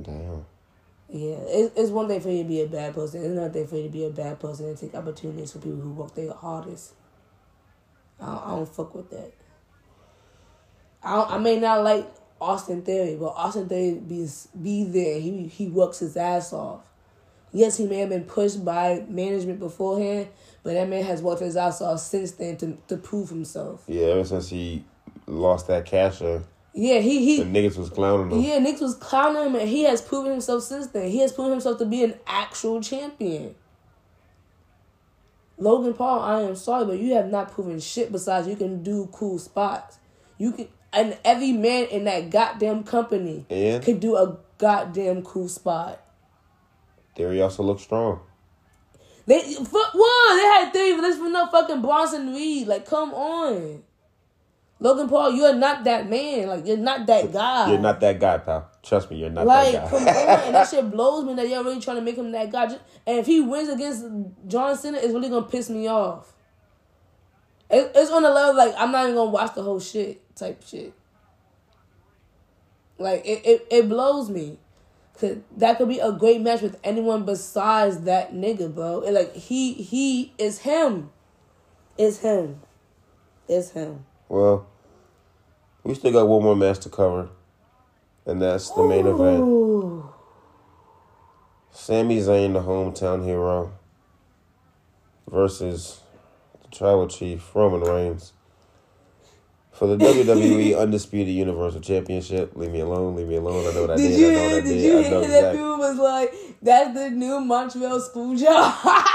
[0.00, 0.46] Damn.
[1.10, 3.20] Yeah, it, it's one thing for you to be a bad person.
[3.20, 5.80] It's another thing for you to be a bad person and take opportunities for people
[5.80, 6.94] who work their hardest.
[8.18, 9.34] I don't, I don't fuck with that.
[11.02, 12.08] I I may not like
[12.40, 14.26] Austin Theory, but Austin Theory be
[14.62, 15.20] be there.
[15.20, 16.80] He he works his ass off.
[17.52, 20.28] Yes, he may have been pushed by management beforehand,
[20.62, 23.84] but that man has worked his ass off since then to to prove himself.
[23.86, 24.86] Yeah, ever since he
[25.28, 26.42] lost that casher,
[26.74, 28.40] Yeah, he he the niggas was clowning him.
[28.40, 31.10] Yeah, Nick was clowning him, and he has proven himself since then.
[31.10, 33.54] He has proven himself to be an actual champion.
[35.56, 39.08] Logan Paul, I am sorry, but you have not proven shit besides you can do
[39.10, 39.98] cool spots.
[40.38, 45.48] You can, and every man in that goddamn company And could do a goddamn cool
[45.48, 46.00] spot.
[47.16, 48.20] Theory also looks strong.
[49.26, 50.36] They fuck what?
[50.36, 52.66] They had three, but for no fucking Bronson Reed.
[52.68, 53.82] Like, come on.
[54.80, 56.46] Logan Paul, you're not that man.
[56.48, 57.68] Like, you're not that guy.
[57.70, 58.70] You're not that guy, pal.
[58.82, 60.12] Trust me, you're not Like, that come guy.
[60.34, 62.66] on, and that shit blows me that y'all really trying to make him that guy.
[62.66, 64.04] Just- And if he wins against
[64.46, 66.32] John Cena, it's really gonna piss me off.
[67.70, 70.62] It, it's on the level like I'm not even gonna watch the whole shit type
[70.64, 70.94] shit.
[72.98, 74.58] Like it, it, it blows me.
[75.20, 79.02] Cause that could be a great match with anyone besides that nigga, bro.
[79.02, 81.10] And like he he is him.
[81.98, 82.60] It's him.
[83.48, 84.06] It's him.
[84.28, 84.66] Well,
[85.84, 87.28] we still got one more match to cover,
[88.26, 90.04] and that's the main event.
[91.70, 93.72] Sami Zayn, the hometown hero,
[95.30, 96.00] versus
[96.62, 98.32] the tribal chief Roman Reigns
[99.72, 102.56] for the WWE Undisputed Universal Championship.
[102.56, 103.14] Leave me alone.
[103.16, 103.66] Leave me alone.
[103.66, 104.08] I know what I did.
[104.08, 104.48] Did you I know hear?
[104.48, 104.82] what I Did did.
[104.84, 109.06] you hear that dude was like, "That's the new Montreal school job."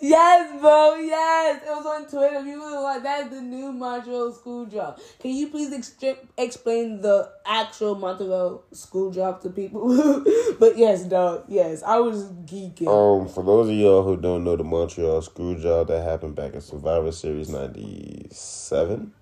[0.00, 0.94] Yes, bro.
[0.94, 2.44] Yes, it was on Twitter.
[2.44, 7.30] People were like, "That's the new Montreal screw job." Can you please extra- explain the
[7.44, 9.88] actual Montreal screw job to people?
[10.60, 11.44] but yes, dog.
[11.48, 12.86] Yes, I was geeking.
[12.86, 16.54] Um, for those of y'all who don't know the Montreal screw job that happened back
[16.54, 19.12] in Survivor Series '97,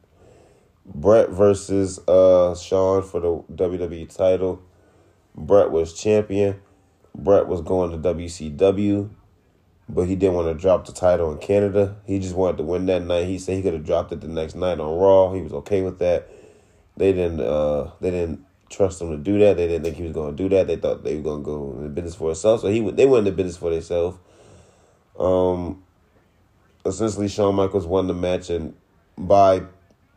[0.85, 4.63] Brett versus uh Shawn for the WWE title.
[5.35, 6.61] Brett was champion.
[7.15, 9.09] Brett was going to WCW,
[9.89, 11.97] but he didn't want to drop the title in Canada.
[12.07, 13.27] He just wanted to win that night.
[13.27, 15.33] He said he could have dropped it the next night on Raw.
[15.33, 16.29] He was okay with that.
[16.97, 17.41] They didn't.
[17.41, 19.57] Uh, they didn't trust him to do that.
[19.57, 20.67] They didn't think he was going to do that.
[20.67, 22.63] They thought they were going to go in the business for themselves.
[22.63, 24.19] So he they went into business for themselves.
[25.19, 25.85] Um,
[26.85, 28.75] essentially, Shawn Michaels won the match and
[29.17, 29.63] by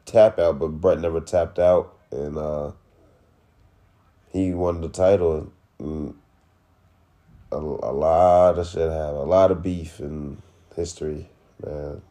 [0.05, 2.71] tap out, but Brett never tapped out, and uh,
[4.31, 5.51] he won the title.
[5.79, 6.15] And
[7.51, 9.17] a, a lot of shit happened.
[9.17, 10.41] A lot of beef in
[10.75, 11.29] history,
[11.65, 12.01] man.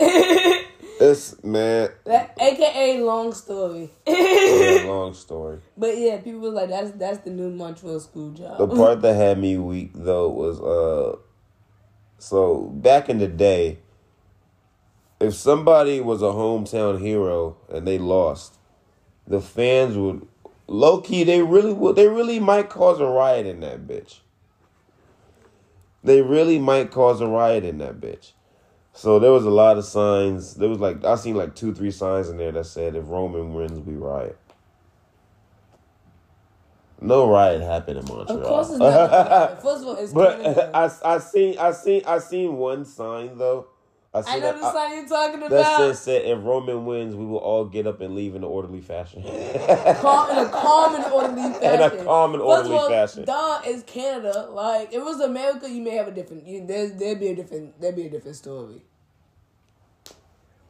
[0.00, 3.90] it's man, That, AKA long story.
[4.06, 5.58] a long story.
[5.76, 9.14] but yeah, people was like, "That's that's the new Montreal screw job." The part that
[9.14, 11.18] had me weak though was uh
[12.18, 13.78] so back in the day
[15.20, 18.56] if somebody was a hometown hero and they lost,
[19.26, 20.26] the fans would
[20.66, 24.18] low key they really would they really might cause a riot in that bitch.
[26.04, 28.32] They really might cause a riot in that bitch.
[28.92, 30.54] So there was a lot of signs.
[30.54, 33.54] There was like I seen like two, three signs in there that said if Roman
[33.54, 34.38] wins, we riot.
[37.00, 38.40] No riot happened in Montreal.
[38.40, 39.62] Of course, it's not.
[39.62, 43.66] First of all, it's But I I seen I seen I seen one sign though.
[44.14, 45.78] I I know that, the sign you're talking that about.
[45.78, 48.82] said, said if Roman wins, we will all get up and leave in an orderly
[48.82, 49.22] fashion.
[49.24, 51.62] Calm, in a calm and orderly fashion.
[51.62, 53.24] In a calm and First of orderly all, fashion.
[53.24, 54.48] Duh, it's Canada.
[54.50, 56.46] Like, if it was America, you may have a different.
[56.46, 57.80] You, there, there'd be a different.
[57.80, 58.82] There'd be a different story.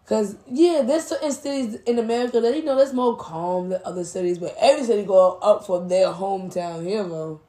[0.07, 4.05] Cause yeah, there's certain cities in America that you know that's more calm than other
[4.05, 7.41] cities, but every city go up for their hometown hero.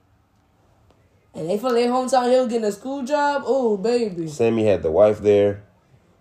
[1.34, 3.44] And they for their hometown hero getting a screw job.
[3.46, 5.64] Oh baby, Sami had the wife there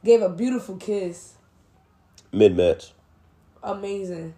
[0.04, 1.34] gave a beautiful kiss.
[2.32, 2.92] mid match.
[3.62, 4.34] Amazing.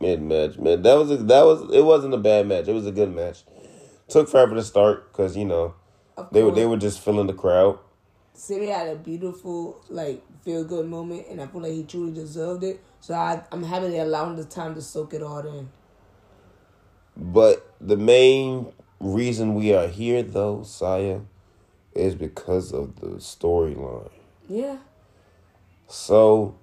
[0.00, 0.82] Mid match, man.
[0.82, 1.84] That was a, that was it.
[1.84, 2.68] wasn't a bad match.
[2.68, 3.44] It was a good match.
[4.08, 5.74] Took forever to start because you know
[6.16, 7.78] Of they were they were just filling the crowd.
[8.32, 12.64] Sami had a beautiful like feel good moment, and I feel like he truly deserved
[12.64, 12.82] it.
[13.00, 15.68] So I, I'm happy they allowed him the time to soak it all in.
[17.16, 21.20] But the main reason we are here, though, Saya,
[21.94, 24.10] is because of the storyline.
[24.50, 24.78] Yeah.
[25.86, 26.56] So,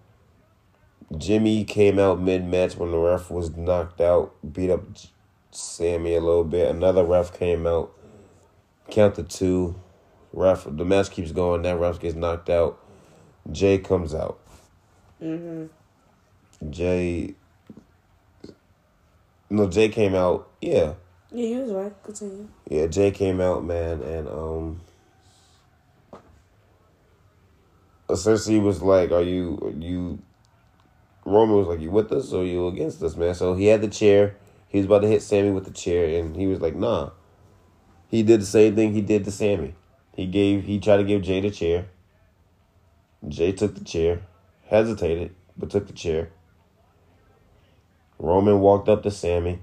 [1.18, 4.82] Jimmy came out mid match when the ref was knocked out, beat up
[5.52, 6.68] Sami a little bit.
[6.70, 7.94] Another ref came out,
[8.92, 9.76] count counted two.
[10.34, 11.62] Ref, the match keeps going.
[11.62, 12.78] That ref gets knocked out.
[13.50, 14.38] Jey comes out.
[15.24, 15.70] Mhm.
[16.70, 17.36] Jey.
[19.50, 20.50] No, Jey came out.
[20.62, 20.96] Yeah,
[21.32, 22.04] Yeah, you was right.
[22.04, 22.50] Continue.
[22.70, 24.82] Yeah, Jey came out, man, and um
[28.10, 30.20] essentially was like, Are you are you
[31.26, 33.36] Roman was like, You with us or you against us, man?
[33.36, 34.36] So he had the chair.
[34.68, 37.12] He was about to hit Sami with the chair and he was like, nah.
[38.10, 39.76] He did the same thing he did to Sami.
[40.16, 41.88] He gave he tried to give Jey the chair.
[43.28, 44.22] Jey took the chair,
[44.68, 46.30] hesitated, but took the chair.
[48.20, 49.60] Roman walked up to Sami.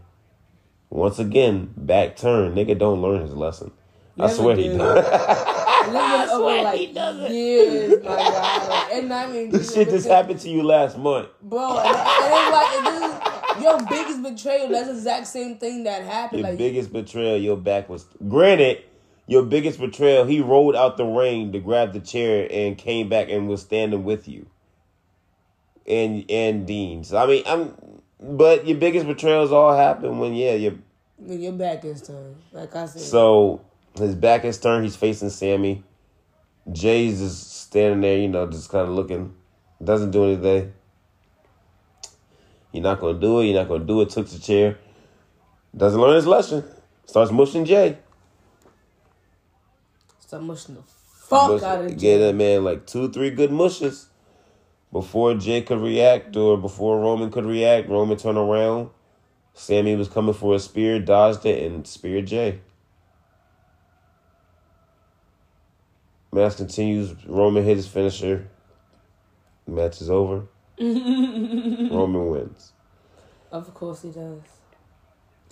[0.91, 2.55] Once again, back turn.
[2.55, 3.73] Nigga don't learn his lesson.
[4.19, 4.79] I swear he did.
[5.85, 5.85] does.
[5.87, 7.33] And this been over swear like he doesn't.
[7.33, 8.69] years, my God.
[8.69, 11.29] Like, and I mean, this shit just happened to you last month.
[11.43, 11.79] bro.
[11.79, 14.69] And, and it's like and this is your biggest betrayal.
[14.69, 16.41] That's the exact same thing that happened.
[16.41, 18.07] Your like biggest betrayal, your back was.
[18.29, 18.83] Granted,
[19.27, 23.31] your biggest betrayal, he rolled out the ring to grab the chair and came back
[23.31, 24.47] and was standing with you.
[25.87, 27.05] And and Dean.
[27.05, 27.75] So I mean, I'm.
[28.21, 30.75] But your biggest betrayals all happen when yeah, your
[31.19, 32.37] when your back is turned.
[32.53, 33.03] Like I said.
[33.03, 33.61] So
[33.99, 34.85] his back is turned.
[34.85, 35.85] He's facing Sami.
[36.73, 39.35] Jey's just standing there, you know, just kind of looking.
[39.83, 40.73] Doesn't do anything.
[42.73, 43.47] You're not gonna do it.
[43.47, 44.11] You're not gonna do it.
[44.11, 44.79] Took the chair.
[45.77, 46.65] Doesn't learn his lesson.
[47.07, 47.99] Starts mushing Jey.
[50.21, 52.19] Start mushing the fuck Mush- out of Get Jey.
[52.19, 54.09] that man like two, three good mushes
[54.93, 57.89] before Jey could react or before Roman could react.
[57.89, 58.91] Roman turned around.
[59.53, 62.61] Sami was coming for a spear, dodged it, and speared Jey.
[66.35, 67.15] Match continues.
[67.27, 68.49] Roman hit his finisher.
[69.69, 70.49] Match is over.
[70.81, 72.73] Roman wins.
[73.53, 74.41] Of course he does.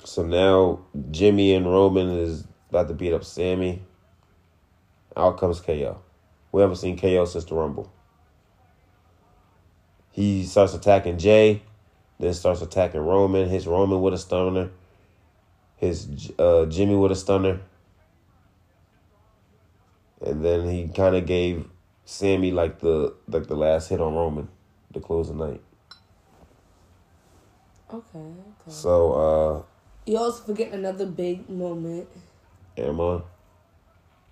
[0.03, 0.81] So now
[1.13, 3.81] Jimmy and Roman is about to beat up Sami.
[5.17, 6.01] Out comes KO.
[6.51, 7.93] We haven't seen KO since the Rumble.
[10.11, 11.63] He starts attacking Jey,
[12.19, 13.49] then starts attacking Roman.
[13.49, 14.71] Hits Roman with a stunner.
[15.77, 17.61] His uh, Jimmy with a stunner.
[20.25, 21.69] And then he kind of gave
[22.05, 24.49] Sami like the like the last hit on Roman
[24.93, 25.61] to close the night.
[27.93, 28.69] Okay, okay.
[28.69, 29.63] So uh
[30.11, 32.09] You also forget another big moment
[32.77, 33.21] am I?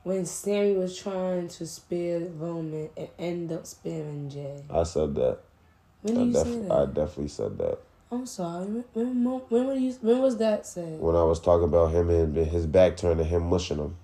[0.03, 4.64] when Sami was trying to spare Roman and end up sparing Jey.
[4.70, 5.40] I said that.
[6.03, 7.79] When I, you def- say I definitely said that
[8.12, 8.66] I'm sorry.
[8.66, 10.98] When, when, when, were you, when was that said?
[11.00, 13.96] when I was talking about him and his back turned and him mushing him.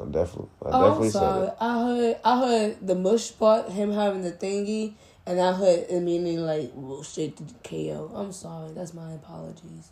[0.00, 1.46] I definitely, I Oh, definitely I'm said sorry.
[1.46, 1.56] it.
[1.60, 4.94] I heard I heard the mush part, him having the thingy,
[5.26, 8.10] and I heard it meaning like well, straight to the KO.
[8.14, 8.72] I'm sorry.
[8.72, 9.90] That's my apologies.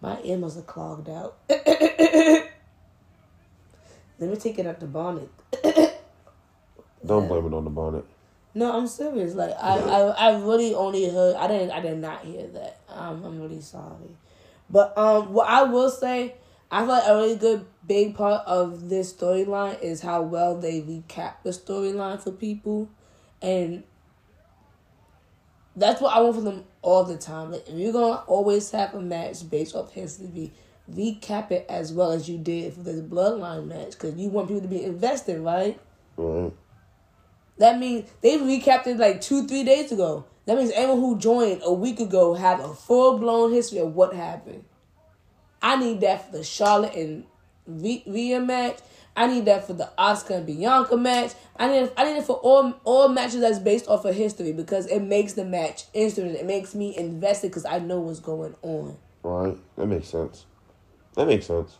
[0.00, 1.36] My ear are clogged out.
[1.48, 2.50] Let
[4.30, 5.30] me take it out the bonnet.
[7.06, 8.04] Don't blame it on the bonnet.
[8.54, 9.34] No, I'm serious.
[9.34, 10.00] Like I, I,
[10.30, 11.36] I really only heard.
[11.36, 11.70] I didn't.
[11.70, 12.80] I did not hear that.
[12.88, 14.16] Um, I'm really sorry.
[14.70, 16.34] But um, what I will say,
[16.70, 20.82] I feel like a really good big part of this storyline is how well they
[20.82, 22.90] recap the storyline for people,
[23.40, 23.84] and
[25.74, 27.52] that's what I want from them all the time.
[27.52, 30.52] Like if you're gonna always have a match based off history,
[30.92, 34.62] recap it as well as you did for this bloodline match because you want people
[34.62, 35.78] to be invested, right?
[36.16, 36.52] Right.
[37.58, 40.24] That means they recapped it like two, three days ago.
[40.46, 44.14] That means anyone who joined a week ago have a full blown history of what
[44.14, 44.64] happened.
[45.62, 47.24] I need that for the Charlotte and
[47.66, 48.78] Rhea Rhea match.
[49.16, 51.32] I need that for the Asuka and Bianca match.
[51.56, 54.86] I need I need it for all all matches that's based off of history because
[54.86, 56.36] it makes the match instant.
[56.36, 58.96] It makes me invested because I know what's going on.
[59.22, 59.56] Right.
[59.76, 60.46] That makes sense.
[61.14, 61.76] That makes sense.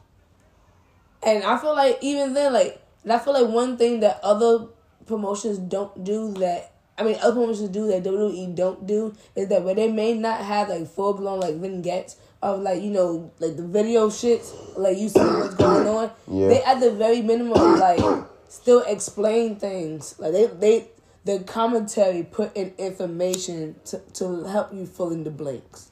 [1.23, 4.67] And I feel like even then, like, I feel like one thing that other
[5.07, 9.63] promotions don't do that I mean, other promotions do that WWE don't do is that
[9.63, 13.57] where they may not have like full blown like vignettes of like you know like
[13.57, 16.11] the video shits like you see what's going on.
[16.31, 16.49] Yeah.
[16.49, 18.01] They at the very minimum like
[18.49, 20.89] still explain things like they they
[21.25, 25.91] the commentary put in information to to help you fill in the blanks.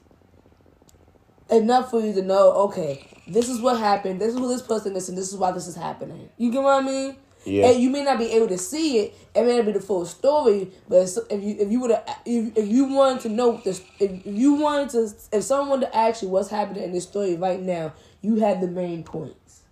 [1.49, 4.97] Enough for you to know, okay, this is what happened, this is who this person
[4.97, 6.29] is, and this is why this is happening.
[6.37, 7.17] You get what I mean?
[7.47, 7.69] Yeah.
[7.71, 9.15] And you may not be able to see it.
[9.35, 11.93] It may not be the full story, but if you if you would
[12.25, 15.97] if, if you wanted to know this, if you wanted to, if someone wanted to
[15.97, 19.63] ask you what's happening in this story right now, you had the main points.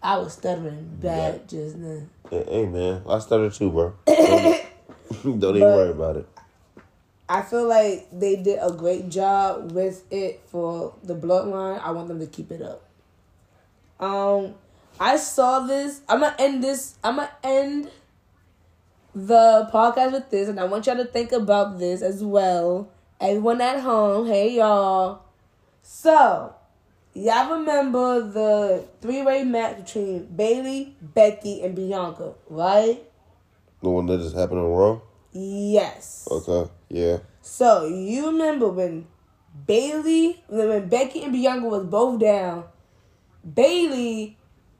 [0.00, 2.02] I was stuttering bad just now.
[2.30, 3.94] Hey, man, I started too, bro.
[4.06, 4.60] Don't,
[5.40, 6.28] don't even But- worry about it.
[7.30, 11.78] I feel like they did a great job with it for the bloodline.
[11.82, 12.84] I want them to keep it up.
[14.00, 14.54] Um,
[15.00, 16.00] I saw this.
[16.08, 16.96] I'm gonna end this.
[17.04, 17.90] I'm gonna end
[19.14, 22.88] the podcast with this, and I want y'all to think about this as well.
[23.20, 25.22] Everyone at home, hey y'all.
[25.82, 26.54] So,
[27.14, 33.02] y'all remember the three way match between Bayley, Becky, and Bianca, right?
[33.82, 35.00] The one that just happened on Raw?
[35.32, 36.26] Yes.
[36.30, 37.18] Okay, yeah.
[37.42, 39.06] So you remember when
[39.66, 42.64] Bayley, when Becky and Bianca was both down,
[43.54, 44.37] Bayley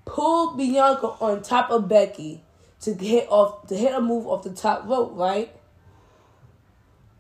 [0.09, 2.43] pulled Bianca on top of Becky
[2.81, 5.55] to hit off to hit a move off the top rope, right?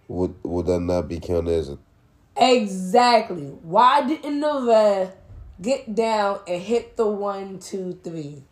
[0.08, 1.78] Would would that not be counted as a
[2.36, 3.46] Exactly.
[3.62, 5.12] Why didn't the ref
[5.60, 8.44] get down and hit the one, two, three?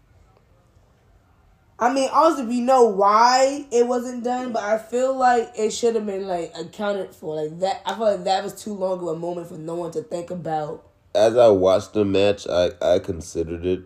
[1.79, 5.95] I mean, honestly, we know why it wasn't done, but I feel like it should
[5.95, 7.43] have been like accounted for.
[7.43, 9.91] Like that, I feel like that was too long of a moment for no one
[9.93, 10.85] to think about.
[11.15, 13.83] as I watched the match, I, I considered it,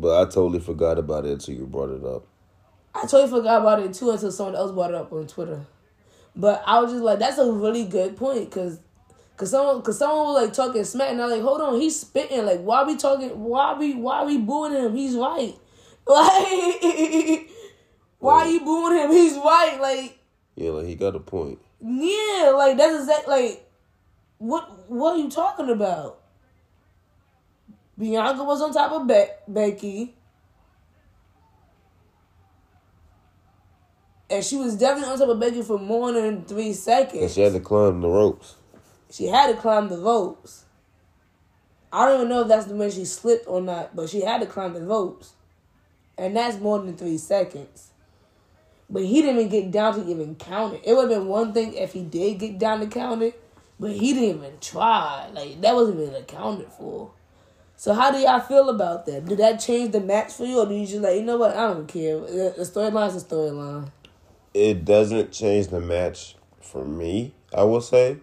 [0.00, 2.26] but I totally forgot about it until you brought it up.
[2.94, 5.66] I totally forgot about it too until someone else brought it up on Twitter.
[6.36, 8.80] But I was just like, that's a really good point, cause,
[9.36, 11.98] cause someone, cause someone was like talking smack, and I was like, hold on, he's
[12.00, 12.44] spitting.
[12.44, 13.30] Like, why we talking?
[13.40, 14.94] Why we, why we booing him?
[14.96, 15.54] He's right.
[16.06, 17.48] Like,
[18.18, 19.10] why are you booing him?
[19.10, 19.78] He's right.
[19.80, 20.18] Like,
[20.54, 21.58] Yeah, like he got a point.
[21.80, 23.26] yeah, like that's exact.
[23.28, 23.66] Like,
[24.38, 26.20] what, what are you talking about?
[27.98, 30.14] Bianca was on top of Be- Becky.
[34.28, 37.22] And she was definitely on top of Becky for more than three seconds.
[37.22, 38.56] And she had to climb the ropes.
[39.10, 40.64] She had to climb the ropes.
[41.92, 44.40] I don't even know if that's the way she slipped or not, but she had
[44.40, 45.34] to climb the ropes.
[46.18, 47.92] And that's more than three seconds.
[48.90, 50.82] But he didn't even get down to even count it.
[50.84, 53.40] It would have been one thing if he did get down to count it,
[53.78, 55.28] but he didn't even try.
[55.32, 57.12] Like, that wasn't even accounted for.
[57.84, 59.26] So, how do y'all feel about that?
[59.26, 61.54] Did that change the match for you, or do you just like, you know what,
[61.54, 62.18] I don't care?
[62.18, 63.90] The storyline's a storyline.
[64.54, 68.16] It doesn't change the match for me, I will say.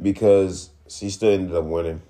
[0.00, 2.00] Because she still ended up winning.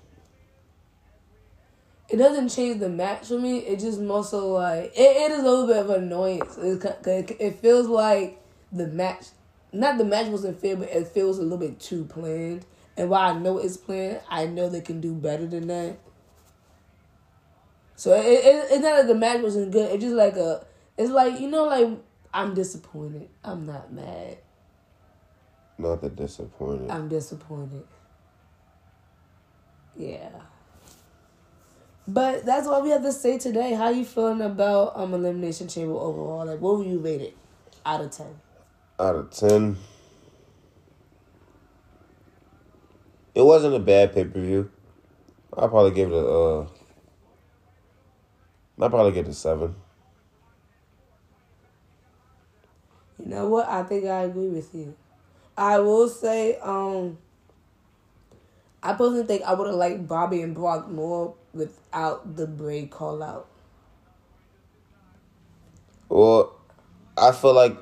[2.09, 3.57] it doesn't change the match for me.
[3.57, 6.59] It just more so like it, it is a little bit of annoyance.
[6.59, 8.39] It, it, it feels like
[8.71, 9.29] the match,
[9.73, 12.65] not the match wasn't fair, but it feels a little bit too planned.
[12.99, 15.97] And while I know it's planned, I know they can do better than that.
[17.95, 19.89] So it, it it's not that the match wasn't good.
[19.93, 20.65] It's just like a,
[20.97, 21.87] it's like you know like
[22.33, 23.29] I'm disappointed.
[23.41, 24.39] I'm not mad.
[25.77, 26.91] Not that disappointed.
[26.91, 27.85] I'm disappointed.
[29.95, 30.31] Yeah.
[32.05, 33.75] But that's all we have to say today.
[33.75, 36.45] How you feeling about um Elimination Chamber overall?
[36.45, 37.37] Like what would you rate it
[37.85, 38.41] out of ten?
[38.99, 39.77] Out of 10,
[43.35, 44.71] it wasn't a bad pay per view.
[45.57, 46.67] I'll probably give it a, uh,
[48.79, 49.75] I'll probably give it a 7.
[53.19, 53.67] You know what?
[53.67, 54.95] I think I agree with you.
[55.57, 57.17] I will say, um
[58.81, 63.21] I personally think I would have liked Bobby and Brock more without the Bray call
[63.21, 63.47] out.
[66.07, 66.55] Well,
[67.17, 67.77] I feel like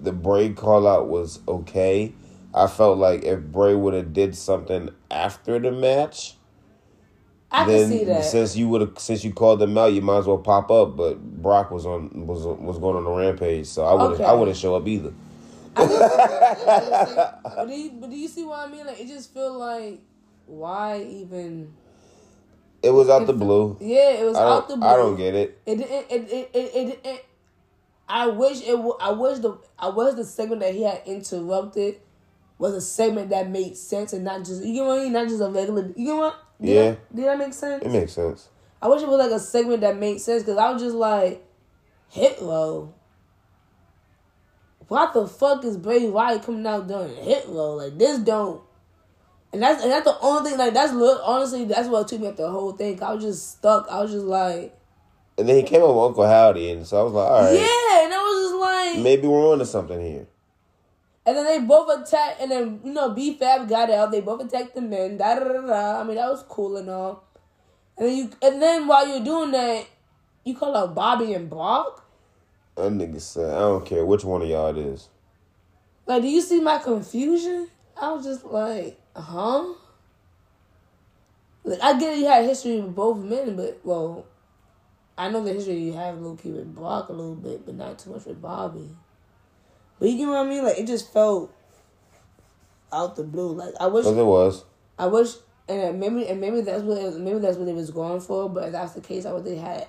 [0.00, 2.14] the Bray call out was okay.
[2.54, 6.34] I felt like if Bray would have did something after the match,
[7.50, 8.24] I then can see that.
[8.24, 10.96] since you would have since you called them out, you might as well pop up.
[10.96, 14.24] But Brock was on was was going on a rampage, so I would Okay.
[14.24, 15.12] I wouldn't show up either.
[15.78, 18.86] but, do you, but do you see what I mean?
[18.86, 20.00] Like it just feel like
[20.46, 21.72] why even
[22.82, 23.76] It was out the blue.
[23.80, 24.86] Yeah, it was out the blue.
[24.86, 25.60] I don't get it.
[25.66, 26.74] It it it it it.
[26.74, 27.24] it, it
[28.08, 28.78] I wish it.
[29.00, 29.58] I wish the.
[29.78, 32.00] I wish the segment that he had interrupted
[32.58, 35.28] was a segment that made sense and not just you know what I mean, not
[35.28, 35.92] just a regular.
[35.96, 36.44] You know what?
[36.60, 36.82] Did Yeah.
[36.90, 37.84] That, did that make sense?
[37.84, 38.48] It makes sense.
[38.82, 41.44] I wish it was like a segment that made sense because I was just like,
[42.10, 42.94] Hit Row.
[44.88, 47.74] why the fuck is Bray Wyatt coming out doing Hit Row?
[47.74, 48.62] Like this don't.
[49.52, 50.58] And that's and that's the only thing.
[50.58, 53.02] Like that's look honestly, that's what took me up the whole thing.
[53.02, 53.86] I was just stuck.
[53.90, 54.74] I was just like.
[55.38, 57.52] And then he came up with Uncle Howdy, and so I was like, all right,
[57.52, 58.60] Yeah, and I was just
[58.96, 59.04] like.
[59.04, 60.26] maybe we're on to something here.
[61.28, 64.10] And then they both attacked, and then you know B Fab got out.
[64.10, 65.18] They both attacked the men.
[65.18, 66.00] Da da da da.
[66.00, 67.22] I mean that was cool and all.
[67.98, 69.86] And then you, and then while you're doing that,
[70.44, 72.02] you call out Bobby and Brock.
[72.76, 75.10] That nigga said, I don't care which one of y'all it is.
[76.06, 77.68] Like, do you see my confusion?
[78.00, 79.74] I was just like, huh?
[81.62, 84.24] Like, I get you had history with both men, but well,
[85.18, 87.98] I know the history you have low key with Brock a little bit, but not
[87.98, 88.88] too much with Bobby.
[89.98, 90.64] But you get what I mean?
[90.64, 91.54] Like, it just felt
[92.92, 93.52] out the blue.
[93.52, 94.64] Like, I wish, Because it was.
[94.98, 95.34] I wish,
[95.68, 98.48] and maybe, and maybe that's what, it, maybe that's what they was going for.
[98.48, 99.86] But if that's the case, I wish they had,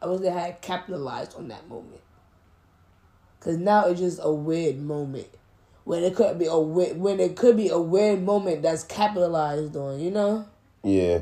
[0.00, 2.00] I wish they had capitalized on that moment.
[3.40, 5.26] Cause now it's just a weird moment
[5.84, 9.74] when it could be a weird, when it could be a weird moment that's capitalized
[9.76, 10.46] on, you know.
[10.84, 11.20] Yeah.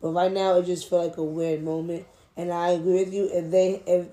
[0.00, 2.06] But right now, it just felt like a weird moment,
[2.36, 3.28] and I agree with you.
[3.30, 4.06] If they if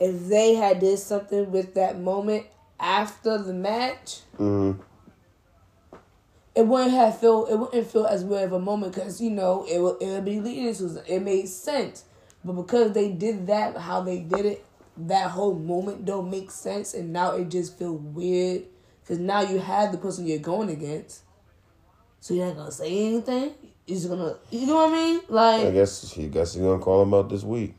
[0.00, 2.46] if they had did something with that moment
[2.80, 4.72] after the match, hmm
[6.54, 9.64] it wouldn't have feel it wouldn't feel as weird of a moment because you know
[9.68, 12.04] it would it would be leading to it made sense.
[12.44, 14.64] But because they did that, how they did it,
[14.96, 18.64] that whole moment don't make sense, and now it just feel weird
[19.02, 21.22] because now you have the person you're going against,
[22.20, 23.54] so you're not gonna say anything.
[23.86, 25.20] You're just gonna, you know what I mean?
[25.28, 27.74] Like, I guess he guess he's gonna call him out this week.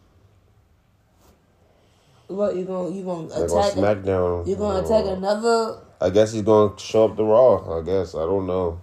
[2.32, 3.74] What you gonna you gonna attack?
[3.74, 4.48] SmackDown.
[4.48, 5.80] You gonna attack another?
[6.00, 7.80] I guess he's gonna show up the Raw.
[7.80, 8.80] I guess I don't know.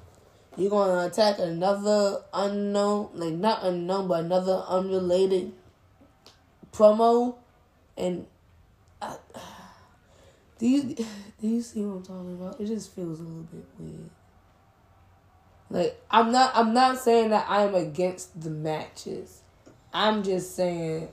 [0.56, 5.52] You gonna attack another unknown, like not unknown, but another unrelated
[6.72, 7.36] promo?
[7.96, 8.26] And
[9.00, 9.16] I,
[10.58, 10.82] do you
[11.40, 12.60] do you see what I'm talking about?
[12.60, 14.10] It just feels a little bit weird.
[15.70, 19.42] Like I'm not I'm not saying that I am against the matches.
[19.92, 21.08] I'm just saying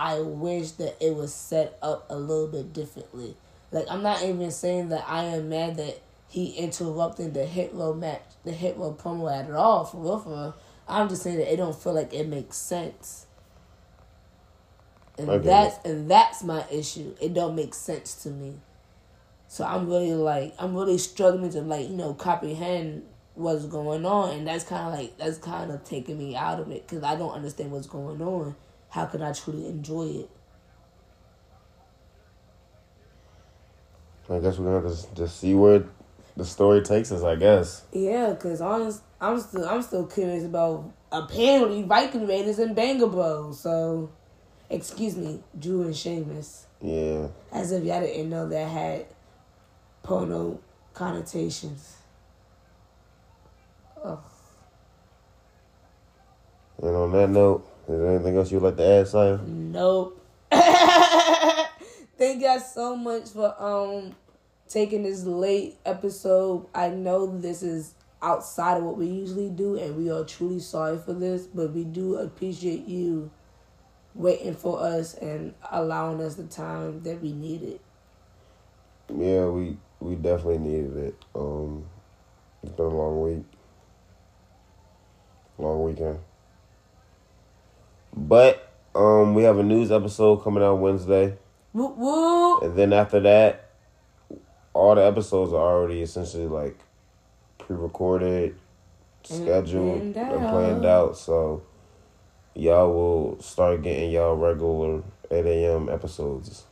[0.00, 3.36] I wish that it was set up a little bit differently.
[3.70, 7.92] Like I'm not even saying that I am mad that he interrupted the hit row
[7.92, 10.56] match, the hit row promo at all for real, for real.
[10.88, 13.26] I'm just saying that it don't feel like it makes sense.
[15.18, 17.14] And that's and that's my issue.
[17.20, 18.54] It don't make sense to me.
[19.48, 23.02] So I'm really like I'm really struggling to like you know comprehend
[23.34, 26.70] what's going on, and that's kind of like that's kind of taking me out of
[26.70, 28.56] it because I don't understand what's going on.
[28.90, 30.30] How can I truly enjoy it?
[34.28, 35.84] I guess we're gonna to just see where
[36.36, 37.22] the story takes us.
[37.22, 37.82] I guess.
[37.92, 43.58] Yeah, cause honest, I'm still I'm still curious about apparently Viking Raiders and Banger Bros.
[43.60, 44.10] So,
[44.68, 46.66] excuse me, Drew and Sheamus.
[46.80, 47.28] Yeah.
[47.52, 49.06] As if y'all didn't know that had
[50.02, 50.60] porno
[50.94, 51.96] connotations.
[54.02, 54.18] Ugh.
[56.82, 59.38] And on that note, is there anything else you'd like to add, Sire?
[59.38, 60.24] Nope.
[60.50, 64.14] Thank you guys so much for um
[64.68, 66.66] taking this late episode.
[66.74, 70.98] I know this is outside of what we usually do, and we are truly sorry
[70.98, 73.30] for this, but we do appreciate you
[74.14, 77.80] waiting for us and allowing us the time that we needed.
[79.08, 81.24] Yeah, we we definitely needed it.
[81.34, 81.86] Um,
[82.62, 83.44] it's been a long week,
[85.58, 86.20] long weekend.
[88.14, 91.36] But um, we have a news episode coming out Wednesday,
[91.72, 92.62] Whoop whoop.
[92.62, 93.70] and then after that,
[94.74, 96.78] all the episodes are already essentially like
[97.58, 98.56] pre-recorded,
[99.22, 101.16] scheduled, and planned planned out.
[101.16, 101.62] So
[102.54, 105.88] y'all will start getting y'all regular eight a.m.
[105.88, 106.64] episodes.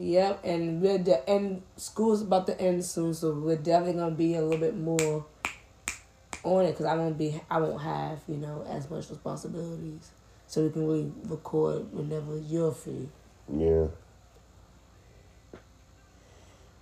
[0.00, 4.34] Yep, and we're de- and school's about to end soon, so we're definitely gonna be
[4.34, 5.24] a little bit more
[6.44, 10.10] on it because I won't be I won't have you know as much responsibilities,
[10.48, 13.08] so we can really record whenever you're free.
[13.54, 13.88] Yeah.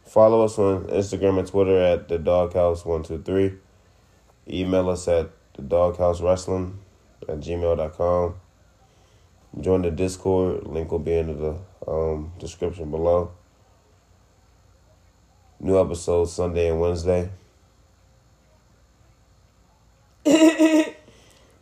[0.04, 3.58] Follow us on Instagram and Twitter at DaDawgHouse123.
[4.48, 6.74] Email us at DaDawgHouseWrestling
[7.28, 8.34] at gmail.com.
[9.60, 10.66] Join the Discord.
[10.66, 11.58] Link will be in the
[11.88, 13.32] um, description below.
[15.58, 17.30] New episodes Sunday and Wednesday.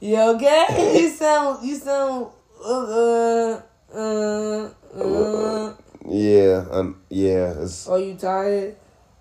[0.05, 1.01] You okay?
[1.01, 2.27] you sound you sound
[2.63, 3.59] uh
[3.91, 4.69] uh
[5.01, 5.75] uh.
[6.07, 7.55] Yeah, um, yeah.
[7.63, 7.89] It's.
[7.89, 8.77] Are you tired?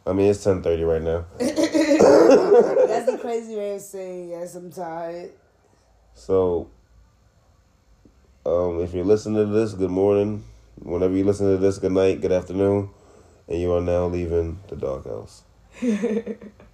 [0.06, 1.24] I mean, it's ten thirty right now.
[1.40, 4.56] That's a crazy way of saying yes.
[4.56, 5.32] I'm tired.
[6.16, 6.70] So,
[8.46, 10.44] um, if you're listening to this, good morning.
[10.82, 12.90] Whenever you listen to this, good night, good afternoon,
[13.48, 15.44] and you are now leaving the doghouse.